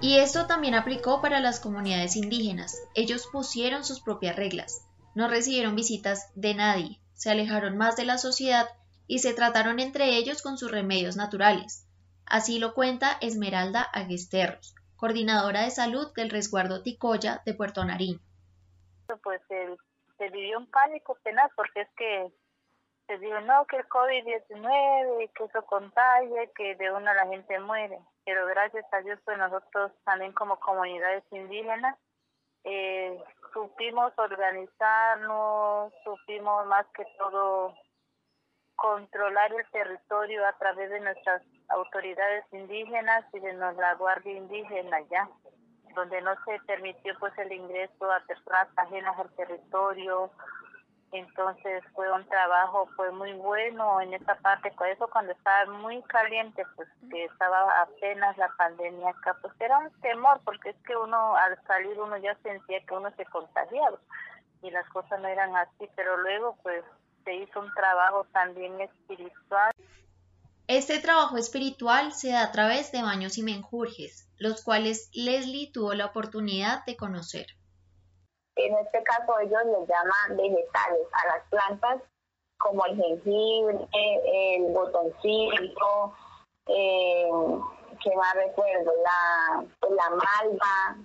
Y 0.00 0.18
esto 0.18 0.46
también 0.46 0.74
aplicó 0.74 1.20
para 1.20 1.40
las 1.40 1.60
comunidades 1.60 2.16
indígenas. 2.16 2.80
Ellos 2.94 3.26
pusieron 3.26 3.84
sus 3.84 4.00
propias 4.00 4.36
reglas, 4.36 4.86
no 5.14 5.28
recibieron 5.28 5.74
visitas 5.74 6.30
de 6.34 6.54
nadie, 6.54 7.00
se 7.18 7.30
alejaron 7.30 7.76
más 7.76 7.96
de 7.96 8.04
la 8.04 8.16
sociedad 8.16 8.68
y 9.08 9.18
se 9.18 9.34
trataron 9.34 9.80
entre 9.80 10.16
ellos 10.16 10.40
con 10.40 10.56
sus 10.56 10.70
remedios 10.70 11.16
naturales. 11.16 11.84
Así 12.24 12.60
lo 12.60 12.74
cuenta 12.74 13.18
Esmeralda 13.20 13.82
Aguesterros, 13.82 14.74
coordinadora 14.96 15.62
de 15.62 15.70
salud 15.70 16.12
del 16.14 16.30
resguardo 16.30 16.82
Ticoya 16.82 17.42
de 17.44 17.54
Puerto 17.54 17.84
Nariño. 17.84 18.20
Pues 19.24 19.40
se 19.48 20.28
vivió 20.30 20.58
un 20.58 20.70
pánico 20.70 21.18
tenaz 21.24 21.50
porque 21.56 21.80
es 21.80 21.88
que 21.96 22.32
se 23.08 23.18
dijo, 23.18 23.40
no, 23.40 23.66
que 23.66 23.78
el 23.78 23.88
COVID-19, 23.88 25.32
que 25.32 25.44
eso 25.44 25.62
contagia, 25.66 26.46
que 26.54 26.76
de 26.76 26.92
una 26.92 27.14
la 27.14 27.26
gente 27.26 27.58
muere. 27.58 27.98
Pero 28.24 28.46
gracias 28.46 28.84
a 28.92 29.00
Dios, 29.00 29.18
pues 29.24 29.38
nosotros 29.38 29.90
también 30.04 30.32
como 30.32 30.60
comunidades 30.60 31.24
indígenas 31.32 31.96
eh, 32.64 33.18
supimos 33.58 34.12
organizarnos, 34.16 35.92
supimos 36.04 36.66
más 36.66 36.86
que 36.94 37.04
todo 37.18 37.74
controlar 38.76 39.52
el 39.52 39.68
territorio 39.72 40.46
a 40.46 40.52
través 40.58 40.88
de 40.90 41.00
nuestras 41.00 41.42
autoridades 41.68 42.44
indígenas 42.52 43.24
y 43.32 43.40
de 43.40 43.52
nuestra 43.54 43.94
guardia 43.94 44.32
indígena 44.32 45.00
ya, 45.10 45.28
donde 45.96 46.22
no 46.22 46.34
se 46.44 46.60
permitió 46.66 47.18
pues 47.18 47.36
el 47.38 47.50
ingreso 47.50 48.12
a 48.12 48.20
personas 48.28 48.68
ajenas 48.76 49.18
al 49.18 49.34
territorio. 49.34 50.30
Entonces 51.12 51.82
fue 51.94 52.12
un 52.12 52.26
trabajo 52.28 52.88
pues 52.96 53.12
muy 53.14 53.32
bueno 53.32 54.00
en 54.00 54.12
esta 54.12 54.34
parte, 54.36 54.70
por 54.72 54.88
eso 54.88 55.08
cuando 55.08 55.32
estaba 55.32 55.70
muy 55.72 56.02
caliente, 56.02 56.64
pues 56.76 56.88
que 57.10 57.24
estaba 57.24 57.80
apenas 57.80 58.36
la 58.36 58.48
pandemia 58.58 59.08
acá, 59.10 59.36
pues 59.40 59.54
era 59.58 59.78
un 59.78 59.90
temor, 60.00 60.40
porque 60.44 60.70
es 60.70 60.76
que 60.86 60.94
uno 60.96 61.34
al 61.34 61.58
salir 61.66 61.98
uno 61.98 62.18
ya 62.18 62.36
sentía 62.42 62.84
que 62.84 62.94
uno 62.94 63.10
se 63.16 63.24
contagiaba 63.26 63.98
y 64.62 64.70
las 64.70 64.86
cosas 64.90 65.18
no 65.20 65.28
eran 65.28 65.56
así, 65.56 65.88
pero 65.96 66.18
luego 66.18 66.58
pues 66.62 66.84
se 67.24 67.34
hizo 67.34 67.60
un 67.60 67.72
trabajo 67.72 68.26
también 68.32 68.78
espiritual. 68.80 69.72
Este 70.66 70.98
trabajo 70.98 71.38
espiritual 71.38 72.12
se 72.12 72.32
da 72.32 72.42
a 72.42 72.52
través 72.52 72.92
de 72.92 73.02
baños 73.02 73.38
y 73.38 73.42
menjurjes, 73.42 74.28
los 74.36 74.62
cuales 74.62 75.08
Leslie 75.14 75.72
tuvo 75.72 75.94
la 75.94 76.06
oportunidad 76.06 76.84
de 76.84 76.96
conocer. 76.96 77.46
En 78.58 78.76
este 78.78 79.02
caso 79.04 79.38
ellos 79.38 79.64
les 79.66 79.88
llaman 79.88 80.36
vegetales 80.36 81.06
a 81.12 81.26
las 81.28 81.48
plantas 81.48 82.02
como 82.58 82.84
el 82.86 82.96
jengibre, 82.96 83.88
el 83.92 84.72
botoncito, 84.72 86.12
eh, 86.66 87.30
que 88.02 88.16
más 88.16 88.34
recuerdo, 88.34 88.92
la, 89.04 89.64
pues, 89.80 89.92
la 89.92 90.10
malva, 90.10 90.96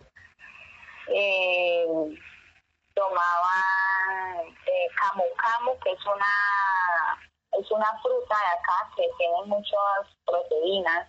eh, 1.07 1.85
tomaba 2.95 3.55
eh, 4.65 4.87
camu 4.95 5.23
camu, 5.37 5.79
que 5.79 5.91
es 5.91 6.05
una 6.05 7.19
es 7.59 7.71
una 7.71 7.99
fruta 8.01 8.35
de 8.35 8.59
acá 8.59 8.89
que 8.95 9.09
tiene 9.17 9.43
muchas 9.45 10.17
proteínas. 10.25 11.07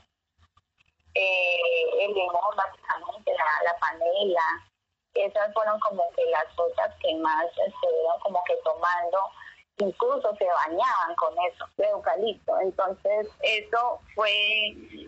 Eh, 1.15 2.05
el 2.05 2.13
limón, 2.13 2.57
básicamente, 2.57 3.33
la, 3.33 3.73
la 3.73 3.79
panela. 3.79 4.74
Esas 5.15 5.53
fueron 5.55 5.79
como 5.81 6.03
que 6.17 6.25
las 6.27 6.45
frutas 6.55 6.93
que 7.01 7.15
más 7.17 7.47
estuvieron 7.47 8.19
como 8.21 8.43
que 8.45 8.57
tomando 8.65 9.19
incluso 9.79 10.35
se 10.37 10.45
bañaban 10.47 11.15
con 11.17 11.35
eso, 11.51 11.67
de 11.77 11.89
eucalipto. 11.89 12.61
Entonces, 12.61 13.29
eso 13.43 14.01
fue 14.15 14.31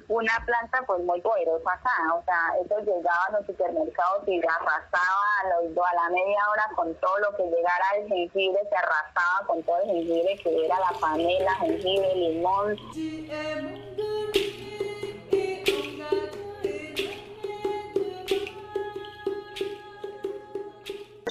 una 0.08 0.32
planta 0.44 0.82
pues 0.86 1.02
muy 1.02 1.20
poderosa 1.20 1.72
acá, 1.72 2.14
o 2.14 2.22
sea, 2.24 2.54
ellos 2.60 2.84
llegaban 2.84 3.34
a 3.34 3.38
los 3.38 3.46
supermercados 3.46 4.26
y 4.26 4.38
arrasaban 4.38 5.52
a 5.52 5.94
la 5.94 6.10
media 6.10 6.38
hora 6.50 6.68
con 6.74 6.94
todo 6.96 7.18
lo 7.18 7.36
que 7.36 7.44
llegara 7.44 7.90
el 7.96 8.08
jengibre, 8.08 8.60
se 8.68 8.76
arrasaba 8.76 9.46
con 9.46 9.62
todo 9.62 9.78
el 9.82 9.90
jengibre 9.90 10.36
que 10.42 10.64
era 10.64 10.78
la 10.80 10.98
panela, 10.98 11.54
jengibre, 11.56 12.14
limón. 12.14 12.76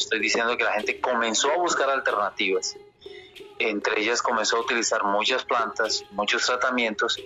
Estoy 0.06 0.20
diciendo 0.20 0.56
que 0.58 0.64
la 0.64 0.74
gente 0.74 1.02
comenzó 1.02 1.52
a 1.52 1.58
buscar 1.58 1.90
alternativas 1.90 2.76
entre 3.60 4.02
ellas 4.02 4.22
comenzó 4.22 4.58
a 4.58 4.62
utilizar 4.62 5.04
muchas 5.04 5.46
plantas, 5.46 6.04
muchos 6.12 6.46
tratamientos 6.46 7.20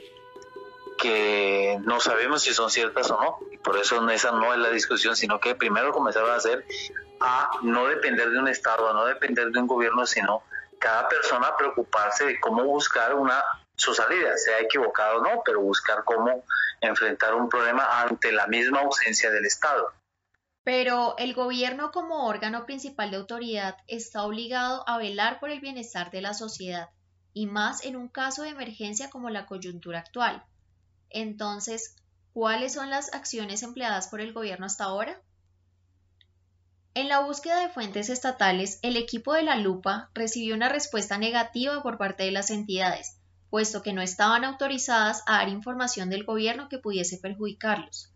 que 0.97 1.79
no 1.83 1.99
sabemos 1.99 2.43
si 2.43 2.53
son 2.53 2.69
ciertas 2.69 3.09
o 3.09 3.19
no. 3.19 3.39
Y 3.51 3.57
por 3.57 3.77
eso 3.77 4.07
esa 4.09 4.31
no 4.31 4.53
es 4.53 4.59
la 4.59 4.69
discusión, 4.69 5.15
sino 5.15 5.39
que 5.39 5.55
primero 5.55 5.91
comenzaron 5.91 6.31
a 6.31 6.35
hacer 6.35 6.65
a 7.21 7.49
no 7.63 7.87
depender 7.87 8.29
de 8.29 8.39
un 8.39 8.47
Estado, 8.47 8.89
a 8.89 8.93
no 8.93 9.05
depender 9.05 9.49
de 9.49 9.59
un 9.59 9.67
gobierno, 9.67 10.05
sino 10.05 10.43
cada 10.77 11.07
persona 11.09 11.55
preocuparse 11.57 12.25
de 12.25 12.39
cómo 12.39 12.63
buscar 12.63 13.13
una 13.15 13.43
su 13.75 13.93
salida, 13.93 14.35
sea 14.37 14.59
equivocado 14.59 15.19
o 15.19 15.23
no, 15.23 15.41
pero 15.43 15.61
buscar 15.61 16.03
cómo 16.03 16.43
enfrentar 16.81 17.33
un 17.33 17.47
problema 17.47 18.01
ante 18.01 18.31
la 18.33 18.45
misma 18.47 18.81
ausencia 18.81 19.31
del 19.31 19.45
Estado. 19.45 19.93
Pero 20.71 21.15
el 21.17 21.34
gobierno 21.34 21.89
como 21.89 22.27
órgano 22.27 22.67
principal 22.67 23.10
de 23.10 23.17
autoridad 23.17 23.77
está 23.88 24.23
obligado 24.23 24.88
a 24.88 24.99
velar 24.99 25.39
por 25.39 25.49
el 25.49 25.62
bienestar 25.62 26.12
de 26.12 26.21
la 26.21 26.36
sociedad, 26.36 26.91
y 27.34 27.47
más 27.47 27.84
en 27.84 27.95
un 27.95 28.08
caso 28.08 28.43
de 28.43 28.49
emergencia 28.49 29.10
como 29.10 29.32
la 29.32 29.47
coyuntura 29.47 29.97
actual. 29.97 30.45
Entonces, 31.10 31.95
¿cuáles 32.34 32.73
son 32.73 32.91
las 32.91 33.12
acciones 33.15 33.63
empleadas 33.63 34.10
por 34.10 34.21
el 34.21 34.32
gobierno 34.32 34.67
hasta 34.67 34.84
ahora? 34.84 35.19
En 36.93 37.08
la 37.08 37.21
búsqueda 37.21 37.62
de 37.62 37.69
fuentes 37.69 38.10
estatales, 38.10 38.77
el 38.84 38.95
equipo 38.95 39.34
de 39.34 39.41
la 39.41 39.55
lupa 39.55 40.12
recibió 40.13 40.53
una 40.53 40.69
respuesta 40.69 41.17
negativa 41.17 41.82
por 41.82 41.97
parte 41.97 42.25
de 42.25 42.32
las 42.32 42.51
entidades, 42.51 43.17
puesto 43.49 43.82
que 43.82 43.93
no 43.93 44.03
estaban 44.03 44.43
autorizadas 44.43 45.23
a 45.25 45.38
dar 45.38 45.49
información 45.49 46.12
del 46.12 46.25
gobierno 46.25 46.69
que 46.69 46.77
pudiese 46.77 47.17
perjudicarlos. 47.17 48.13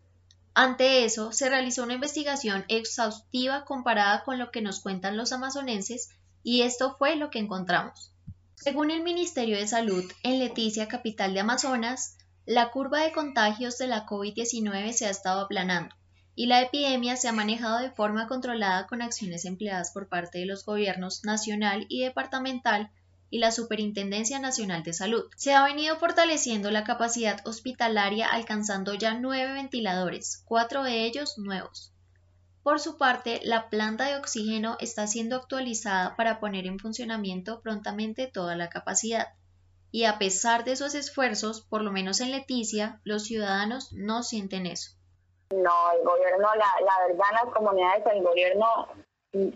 Ante 0.54 1.04
eso, 1.04 1.32
se 1.32 1.48
realizó 1.48 1.82
una 1.82 1.94
investigación 1.94 2.64
exhaustiva 2.68 3.64
comparada 3.64 4.22
con 4.22 4.38
lo 4.38 4.52
que 4.52 4.62
nos 4.62 4.78
cuentan 4.78 5.16
los 5.16 5.32
amazonenses 5.32 6.10
y 6.44 6.62
esto 6.62 6.94
fue 6.96 7.16
lo 7.16 7.30
que 7.30 7.40
encontramos. 7.40 8.12
Según 8.54 8.92
el 8.92 9.02
Ministerio 9.02 9.56
de 9.56 9.66
Salud, 9.66 10.04
en 10.22 10.38
Leticia, 10.38 10.86
capital 10.86 11.34
de 11.34 11.40
Amazonas, 11.40 12.16
la 12.46 12.70
curva 12.70 13.00
de 13.00 13.10
contagios 13.10 13.78
de 13.78 13.88
la 13.88 14.06
COVID-19 14.06 14.92
se 14.92 15.06
ha 15.06 15.10
estado 15.10 15.40
aplanando 15.40 15.94
y 16.36 16.46
la 16.46 16.62
epidemia 16.62 17.16
se 17.16 17.28
ha 17.28 17.32
manejado 17.32 17.78
de 17.78 17.90
forma 17.90 18.28
controlada 18.28 18.86
con 18.86 19.02
acciones 19.02 19.44
empleadas 19.44 19.90
por 19.90 20.08
parte 20.08 20.38
de 20.38 20.46
los 20.46 20.64
gobiernos 20.64 21.24
nacional 21.24 21.86
y 21.88 22.02
departamental 22.02 22.90
y 23.34 23.38
la 23.38 23.50
Superintendencia 23.50 24.38
Nacional 24.38 24.84
de 24.84 24.92
Salud. 24.92 25.24
Se 25.34 25.54
ha 25.54 25.64
venido 25.64 25.96
fortaleciendo 25.96 26.70
la 26.70 26.84
capacidad 26.84 27.44
hospitalaria 27.44 28.28
alcanzando 28.28 28.94
ya 28.94 29.14
nueve 29.14 29.54
ventiladores, 29.54 30.44
cuatro 30.46 30.84
de 30.84 31.04
ellos 31.04 31.36
nuevos. 31.36 31.92
Por 32.62 32.78
su 32.78 32.96
parte, 32.96 33.40
la 33.42 33.70
planta 33.70 34.04
de 34.04 34.14
oxígeno 34.18 34.76
está 34.78 35.08
siendo 35.08 35.34
actualizada 35.34 36.14
para 36.14 36.38
poner 36.38 36.66
en 36.66 36.78
funcionamiento 36.78 37.60
prontamente 37.60 38.28
toda 38.28 38.54
la 38.54 38.68
capacidad. 38.68 39.26
Y 39.90 40.04
a 40.04 40.16
pesar 40.20 40.62
de 40.62 40.70
esos 40.70 40.94
esfuerzos, 40.94 41.60
por 41.62 41.82
lo 41.82 41.90
menos 41.90 42.20
en 42.20 42.30
Leticia, 42.30 43.00
los 43.02 43.24
ciudadanos 43.24 43.92
no 43.94 44.22
sienten 44.22 44.66
eso. 44.66 44.92
No, 45.50 45.90
el 45.90 46.04
gobierno, 46.04 46.54
la, 46.54 46.70
la 46.86 47.08
verdad, 47.08 47.44
las 47.44 47.52
comunidades, 47.52 48.04
el 48.12 48.22
gobierno 48.22 48.86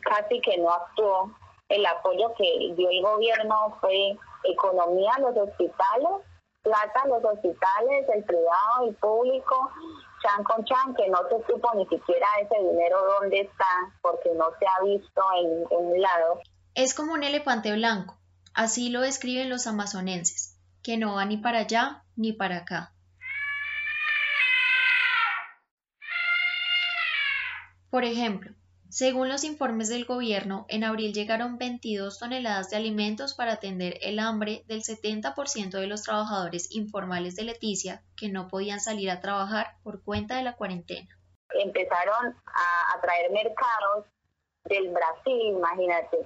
casi 0.02 0.40
que 0.40 0.58
no 0.58 0.70
actuó 0.70 1.32
el 1.68 1.84
apoyo 1.86 2.32
que 2.34 2.72
dio 2.76 2.90
el 2.90 3.02
gobierno 3.02 3.76
fue 3.80 4.16
economía 4.44 5.12
a 5.16 5.20
los 5.20 5.36
hospitales, 5.36 6.24
plata 6.62 7.02
a 7.02 7.08
los 7.08 7.24
hospitales, 7.24 8.06
el 8.14 8.24
privado 8.24 8.88
y 8.88 8.92
público, 8.92 9.70
chan 10.22 10.44
con 10.44 10.64
chan, 10.64 10.94
que 10.94 11.08
no 11.08 11.18
se 11.28 11.52
supo 11.52 11.70
ni 11.74 11.86
siquiera 11.86 12.26
ese 12.40 12.56
dinero 12.58 12.98
dónde 13.20 13.40
está, 13.40 13.66
porque 14.00 14.30
no 14.34 14.50
se 14.58 14.66
ha 14.66 14.84
visto 14.84 15.22
en 15.36 15.66
un 15.70 16.00
lado. 16.00 16.40
Es 16.74 16.94
como 16.94 17.12
un 17.12 17.22
elefante 17.22 17.72
blanco, 17.72 18.18
así 18.54 18.88
lo 18.88 19.00
describen 19.00 19.50
los 19.50 19.66
amazonenses, 19.66 20.58
que 20.82 20.96
no 20.96 21.16
va 21.16 21.24
ni 21.24 21.36
para 21.36 21.60
allá 21.60 22.04
ni 22.16 22.32
para 22.32 22.58
acá. 22.58 22.92
Por 27.90 28.04
ejemplo, 28.04 28.52
según 28.90 29.28
los 29.28 29.44
informes 29.44 29.90
del 29.90 30.06
gobierno, 30.06 30.64
en 30.68 30.82
abril 30.82 31.12
llegaron 31.12 31.58
22 31.58 32.18
toneladas 32.18 32.70
de 32.70 32.76
alimentos 32.76 33.34
para 33.34 33.52
atender 33.52 33.98
el 34.00 34.18
hambre 34.18 34.64
del 34.66 34.80
70% 34.80 35.72
de 35.72 35.86
los 35.86 36.04
trabajadores 36.04 36.74
informales 36.74 37.36
de 37.36 37.44
Leticia 37.44 38.02
que 38.16 38.30
no 38.30 38.48
podían 38.48 38.80
salir 38.80 39.10
a 39.10 39.20
trabajar 39.20 39.74
por 39.82 40.02
cuenta 40.02 40.36
de 40.36 40.42
la 40.42 40.56
cuarentena. 40.56 41.08
Empezaron 41.50 42.34
a, 42.46 43.00
traer 43.02 43.30
mercados 43.30 44.06
del 44.64 44.88
Brasil, 44.88 45.56
imagínate. 45.56 46.16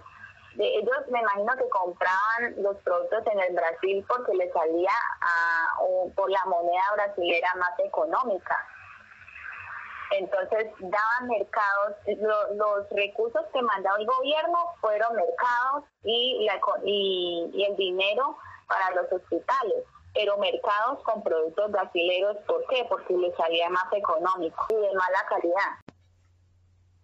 De 0.54 0.66
ellos 0.76 0.96
me 1.10 1.20
imagino 1.20 1.56
que 1.56 1.68
compraban 1.68 2.62
los 2.62 2.76
productos 2.84 3.26
en 3.26 3.40
el 3.40 3.54
Brasil 3.54 4.04
porque 4.06 4.34
les 4.34 4.52
salía 4.52 4.92
a, 5.20 5.80
o 5.80 6.12
por 6.14 6.30
la 6.30 6.44
moneda 6.44 6.82
brasilera 6.94 7.54
más 7.56 7.76
económica 7.80 8.56
Entonces 10.18 10.66
daban 10.78 11.28
mercados, 11.28 11.96
los 12.54 12.88
recursos 12.90 13.42
que 13.52 13.62
mandaba 13.62 13.96
el 13.98 14.06
gobierno 14.06 14.58
fueron 14.80 15.16
mercados 15.16 15.84
y, 16.04 16.46
y, 16.84 17.64
el 17.64 17.76
dinero 17.76 18.36
para 18.66 18.94
los 18.94 19.12
hospitales 19.12 19.84
pero 20.14 20.36
mercados 20.36 21.02
con 21.04 21.22
productos 21.22 21.72
brasileños, 21.72 22.36
¿por 22.46 22.66
qué? 22.68 22.84
Porque 22.86 23.16
les 23.16 23.34
salía 23.34 23.70
más 23.70 23.90
económico 23.94 24.66
y 24.68 24.74
de 24.74 24.92
mala 24.92 25.24
calidad. 25.26 25.80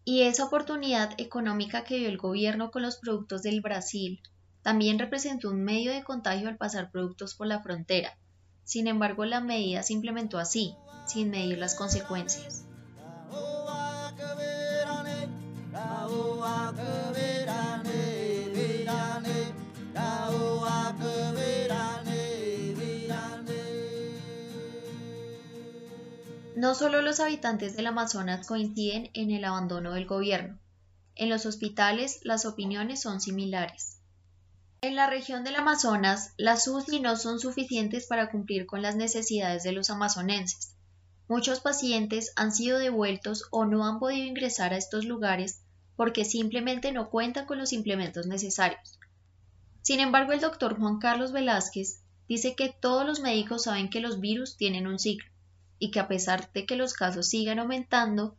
Y 0.04 0.24
esa 0.24 0.44
oportunidad 0.44 1.12
económica 1.16 1.84
que 1.84 1.96
dio 1.96 2.10
el 2.10 2.18
gobierno 2.18 2.70
con 2.70 2.82
los 2.82 2.98
productos 2.98 3.42
del 3.42 3.62
Brasil 3.62 4.20
también 4.60 4.98
representó 4.98 5.48
un 5.48 5.64
medio 5.64 5.90
de 5.90 6.04
contagio 6.04 6.48
al 6.48 6.58
pasar 6.58 6.90
productos 6.90 7.34
por 7.34 7.46
la 7.46 7.60
frontera. 7.60 8.18
Sin 8.64 8.86
embargo, 8.86 9.24
la 9.24 9.40
medida 9.40 9.82
se 9.82 9.94
implementó 9.94 10.38
así, 10.38 10.76
sin 11.06 11.30
medir 11.30 11.56
las 11.56 11.74
consecuencias. 11.74 12.67
No 26.58 26.74
solo 26.74 27.02
los 27.02 27.20
habitantes 27.20 27.76
del 27.76 27.86
Amazonas 27.86 28.44
coinciden 28.44 29.10
en 29.14 29.30
el 29.30 29.44
abandono 29.44 29.92
del 29.92 30.06
gobierno. 30.06 30.58
En 31.14 31.28
los 31.28 31.46
hospitales 31.46 32.18
las 32.24 32.46
opiniones 32.46 33.00
son 33.00 33.20
similares. 33.20 34.00
En 34.80 34.96
la 34.96 35.08
región 35.08 35.44
del 35.44 35.54
Amazonas, 35.54 36.32
las 36.36 36.66
UCI 36.66 36.98
no 36.98 37.14
son 37.14 37.38
suficientes 37.38 38.08
para 38.08 38.32
cumplir 38.32 38.66
con 38.66 38.82
las 38.82 38.96
necesidades 38.96 39.62
de 39.62 39.70
los 39.70 39.88
amazonenses. 39.88 40.74
Muchos 41.28 41.60
pacientes 41.60 42.32
han 42.34 42.50
sido 42.50 42.80
devueltos 42.80 43.44
o 43.52 43.64
no 43.64 43.86
han 43.86 44.00
podido 44.00 44.26
ingresar 44.26 44.74
a 44.74 44.78
estos 44.78 45.04
lugares 45.04 45.62
porque 45.94 46.24
simplemente 46.24 46.90
no 46.90 47.08
cuentan 47.08 47.46
con 47.46 47.58
los 47.58 47.72
implementos 47.72 48.26
necesarios. 48.26 48.98
Sin 49.82 50.00
embargo, 50.00 50.32
el 50.32 50.40
doctor 50.40 50.76
Juan 50.76 50.98
Carlos 50.98 51.30
Velázquez 51.30 52.00
dice 52.26 52.56
que 52.56 52.74
todos 52.80 53.06
los 53.06 53.20
médicos 53.20 53.62
saben 53.62 53.90
que 53.90 54.00
los 54.00 54.18
virus 54.18 54.56
tienen 54.56 54.88
un 54.88 54.98
ciclo 54.98 55.30
y 55.78 55.90
que 55.90 56.00
a 56.00 56.08
pesar 56.08 56.50
de 56.52 56.66
que 56.66 56.76
los 56.76 56.94
casos 56.94 57.28
sigan 57.28 57.58
aumentando, 57.58 58.36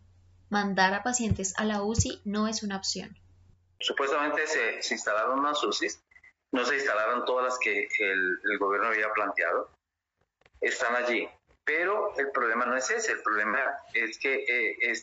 mandar 0.49 0.93
a 0.93 1.03
pacientes 1.03 1.53
a 1.57 1.65
la 1.65 1.83
UCI 1.83 2.21
no 2.25 2.47
es 2.47 2.63
una 2.63 2.77
opción. 2.77 3.15
Supuestamente 3.79 4.45
se, 4.47 4.93
instalaron 4.93 5.39
unas 5.39 5.63
UCIs, 5.63 6.01
no 6.51 6.65
se 6.65 6.75
instalaron 6.75 7.25
todas 7.25 7.45
las 7.45 7.59
que 7.59 7.87
el, 7.99 8.57
gobierno 8.59 8.87
había 8.87 9.11
planteado, 9.13 9.69
están 10.59 10.95
allí. 10.95 11.29
Pero 11.63 12.17
el 12.17 12.31
problema 12.31 12.65
no 12.65 12.75
es 12.75 12.89
ese, 12.89 13.11
el 13.11 13.21
problema 13.21 13.59
es 13.93 14.17
que 14.17 14.43
eh, 14.47 14.93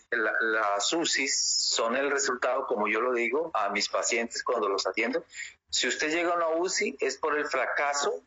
las 0.40 0.92
UCIs 0.92 1.38
son 1.38 1.94
el 1.94 2.11
resultado, 2.11 2.66
como 2.66 2.88
yo 2.88 3.01
lo 3.01 3.12
digo 3.12 3.53
a 3.55 3.70
mis 3.70 3.88
pacientes 3.88 4.42
cuando 4.42 4.68
los 4.68 4.85
atiendo. 4.85 5.25
Si 5.70 5.87
usted 5.87 6.11
llega 6.11 6.33
a 6.33 6.37
una 6.37 6.49
UCI 6.49 6.96
es 7.01 7.18
por 7.18 7.38
el 7.38 7.46
fracaso 7.46 8.20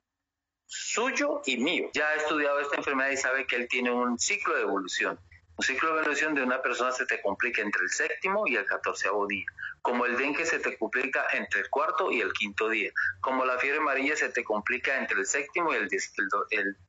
suyo 0.70 1.42
y 1.46 1.58
mío. 1.58 1.90
Ya 1.94 2.08
ha 2.10 2.16
estudiado 2.16 2.60
esta 2.60 2.78
enfermedad 2.78 3.10
y 3.10 3.18
sabe 3.18 3.48
que 3.48 3.56
él 3.56 3.68
tiene 3.68 3.92
un 3.92 4.20
ciclo 4.20 4.56
de 4.56 4.62
evolución. 4.62 5.20
Un 5.58 5.66
ciclo 5.66 5.94
de 5.94 6.02
evolución 6.02 6.36
de 6.36 6.44
una 6.44 6.62
persona 6.62 6.92
se 6.92 7.06
te 7.06 7.22
complica 7.22 7.62
entre 7.62 7.82
el 7.84 7.90
séptimo 7.90 8.48
y 8.48 8.56
el 8.56 8.66
catorceavo 8.66 9.28
día. 9.28 9.46
Como 9.82 10.06
el 10.06 10.16
dengue 10.16 10.46
se 10.46 10.60
te 10.60 10.78
complica 10.78 11.26
entre 11.34 11.62
el 11.62 11.70
cuarto 11.70 12.12
y 12.12 12.22
el 12.22 12.32
quinto 12.34 12.70
día. 12.70 12.92
Como 13.20 13.44
la 13.46 13.58
fiebre 13.58 13.80
amarilla 13.80 14.16
se 14.16 14.30
te 14.30 14.44
complica 14.44 14.98
entre 14.98 15.20
el 15.20 15.26
séptimo 15.26 15.74
y 15.74 15.78
el, 15.78 15.90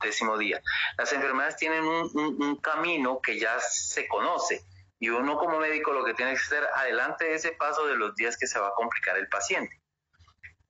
décimo 0.01 0.37
día. 0.37 0.61
Las 0.97 1.11
enfermedades 1.11 1.57
tienen 1.57 1.83
un, 1.83 2.55
camino 2.57 3.19
que 3.19 3.39
ya 3.39 3.59
se 3.59 4.07
conoce. 4.07 4.63
Y 4.99 5.09
uno 5.09 5.37
como 5.37 5.59
médico 5.59 5.91
lo 5.91 6.05
que 6.05 6.13
tiene 6.13 6.33
que 6.33 6.39
hacer 6.39 6.63
adelante 6.75 7.25
de 7.25 7.33
ese 7.33 7.53
paso 7.53 7.87
de 7.87 7.95
los 7.95 8.15
días 8.15 8.37
que 8.37 8.45
se 8.45 8.59
va 8.59 8.67
a 8.67 8.73
complicar 8.75 9.17
el 9.17 9.27
paciente. 9.27 9.80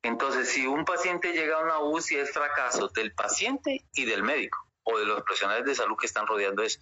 Entonces, 0.03 0.49
si 0.49 0.65
un 0.65 0.83
paciente 0.83 1.33
llega 1.33 1.57
a 1.57 1.63
una 1.63 1.79
UCI 1.79 2.17
es 2.17 2.31
fracaso 2.31 2.87
del 2.89 3.13
paciente 3.13 3.85
y 3.93 4.05
del 4.05 4.23
médico 4.23 4.57
o 4.83 4.97
de 4.97 5.05
los 5.05 5.21
profesionales 5.23 5.65
de 5.65 5.75
salud 5.75 5.95
que 5.99 6.07
están 6.07 6.25
rodeando 6.25 6.63
eso. 6.63 6.79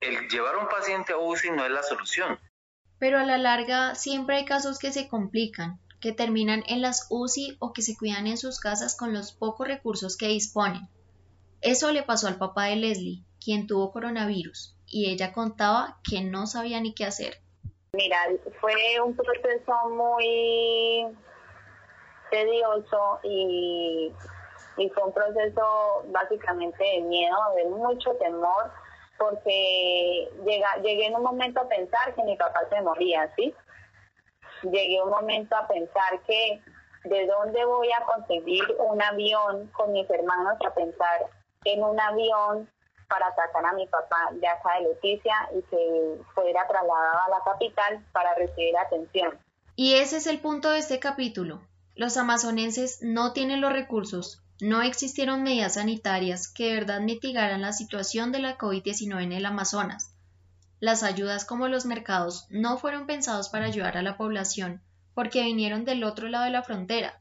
El 0.00 0.28
llevar 0.28 0.54
a 0.54 0.58
un 0.58 0.68
paciente 0.68 1.12
a 1.12 1.18
UCI 1.18 1.50
no 1.50 1.64
es 1.64 1.72
la 1.72 1.82
solución. 1.82 2.38
Pero 2.98 3.18
a 3.18 3.24
la 3.24 3.38
larga 3.38 3.94
siempre 3.94 4.36
hay 4.36 4.44
casos 4.44 4.78
que 4.78 4.92
se 4.92 5.08
complican, 5.08 5.80
que 6.00 6.12
terminan 6.12 6.62
en 6.68 6.82
las 6.82 7.06
UCI 7.10 7.56
o 7.58 7.72
que 7.72 7.82
se 7.82 7.96
cuidan 7.96 8.26
en 8.26 8.36
sus 8.36 8.60
casas 8.60 8.96
con 8.96 9.12
los 9.12 9.32
pocos 9.32 9.66
recursos 9.66 10.16
que 10.16 10.28
disponen. 10.28 10.88
Eso 11.60 11.90
le 11.92 12.02
pasó 12.02 12.28
al 12.28 12.38
papá 12.38 12.66
de 12.66 12.76
Leslie, 12.76 13.24
quien 13.42 13.66
tuvo 13.66 13.90
coronavirus, 13.90 14.76
y 14.86 15.10
ella 15.10 15.32
contaba 15.32 15.98
que 16.08 16.20
no 16.20 16.46
sabía 16.46 16.80
ni 16.80 16.94
qué 16.94 17.06
hacer. 17.06 17.40
Mira, 17.94 18.18
fue 18.60 19.00
un 19.00 19.16
proceso 19.16 19.72
muy 19.90 21.06
tedioso 22.30 23.20
y, 23.22 24.12
fue 24.92 25.04
un 25.04 25.12
proceso 25.12 26.02
básicamente 26.06 26.82
de 26.82 27.00
miedo, 27.02 27.36
de 27.56 27.64
mucho 27.66 28.12
temor, 28.16 28.72
porque 29.18 30.28
llega, 30.44 30.76
llegué 30.82 31.06
en 31.06 31.14
un 31.14 31.22
momento 31.22 31.60
a 31.60 31.68
pensar 31.68 32.14
que 32.14 32.24
mi 32.24 32.36
papá 32.36 32.60
se 32.68 32.82
moría, 32.82 33.32
¿sí? 33.36 33.54
Llegué 34.62 35.00
un 35.02 35.10
momento 35.10 35.56
a 35.56 35.68
pensar 35.68 36.20
que 36.26 36.60
de 37.04 37.26
dónde 37.26 37.64
voy 37.64 37.88
a 37.92 38.04
conseguir 38.04 38.64
un 38.78 39.00
avión 39.00 39.68
con 39.68 39.92
mis 39.92 40.08
hermanos, 40.10 40.58
a 40.66 40.74
pensar 40.74 41.26
en 41.64 41.82
un 41.82 42.00
avión 42.00 42.68
para 43.08 43.34
tratar 43.34 43.64
a 43.66 43.72
mi 43.74 43.86
papá 43.86 44.30
de 44.32 44.48
acá 44.48 44.74
de 44.78 44.88
Leticia 44.88 45.34
y 45.54 45.62
que 45.62 46.18
fuera 46.34 46.66
trasladado 46.66 47.18
a 47.26 47.28
la 47.28 47.44
capital 47.44 48.04
para 48.12 48.34
recibir 48.34 48.76
atención. 48.76 49.38
Y 49.76 49.94
ese 49.94 50.16
es 50.16 50.26
el 50.26 50.40
punto 50.40 50.70
de 50.70 50.78
este 50.78 50.98
capítulo, 50.98 51.60
los 51.96 52.16
amazonenses 52.16 52.98
no 53.02 53.32
tienen 53.32 53.60
los 53.60 53.72
recursos, 53.72 54.42
no 54.60 54.82
existieron 54.82 55.42
medidas 55.42 55.74
sanitarias 55.74 56.48
que 56.48 56.68
de 56.68 56.74
verdad 56.74 57.00
mitigaran 57.00 57.62
la 57.62 57.72
situación 57.72 58.32
de 58.32 58.40
la 58.40 58.58
COVID-19 58.58 59.22
en 59.22 59.32
el 59.32 59.46
Amazonas. 59.46 60.14
Las 60.80 61.02
ayudas 61.02 61.44
como 61.44 61.68
los 61.68 61.86
mercados 61.86 62.46
no 62.50 62.78
fueron 62.78 63.06
pensados 63.06 63.48
para 63.48 63.66
ayudar 63.66 63.96
a 63.96 64.02
la 64.02 64.16
población 64.16 64.82
porque 65.14 65.44
vinieron 65.44 65.84
del 65.84 66.04
otro 66.04 66.28
lado 66.28 66.44
de 66.44 66.50
la 66.50 66.62
frontera. 66.62 67.20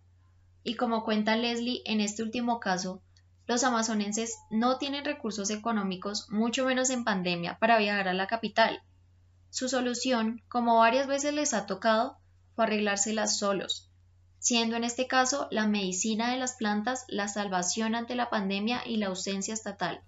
Y 0.64 0.76
como 0.76 1.04
cuenta 1.04 1.36
Leslie 1.36 1.82
en 1.86 2.02
este 2.02 2.24
último 2.24 2.60
caso, 2.60 3.02
los 3.46 3.64
amazonenses 3.64 4.38
no 4.50 4.78
tienen 4.78 5.06
recursos 5.06 5.50
económicos, 5.50 6.30
mucho 6.30 6.66
menos 6.66 6.90
en 6.90 7.04
pandemia, 7.04 7.60
para 7.60 7.78
viajar 7.78 8.08
a 8.08 8.14
la 8.14 8.28
capital. 8.28 8.82
Su 9.50 9.70
solución, 9.70 10.42
como 10.48 10.78
varias 10.78 11.08
veces 11.08 11.34
les 11.34 11.54
ha 11.54 11.66
tocado, 11.66 12.18
fue 12.56 12.66
arreglárselas 12.66 13.38
solos, 13.38 13.92
siendo 14.44 14.76
en 14.76 14.84
este 14.84 15.08
caso 15.08 15.48
la 15.52 15.68
medicina 15.68 16.30
de 16.30 16.38
las 16.38 16.58
plantas 16.58 17.06
la 17.08 17.30
salvación 17.30 17.96
ante 17.96 18.14
la 18.14 18.30
pandemia 18.30 18.82
y 18.86 18.98
la 18.98 19.08
ausencia 19.08 19.54
estatal. 19.54 20.02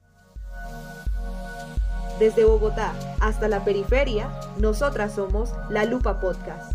Desde 2.20 2.44
Bogotá 2.44 2.94
hasta 3.22 3.48
la 3.48 3.64
periferia, 3.64 4.30
nosotras 4.58 5.16
somos 5.16 5.52
La 5.70 5.86
Lupa 5.86 6.20
Podcast. 6.20 6.75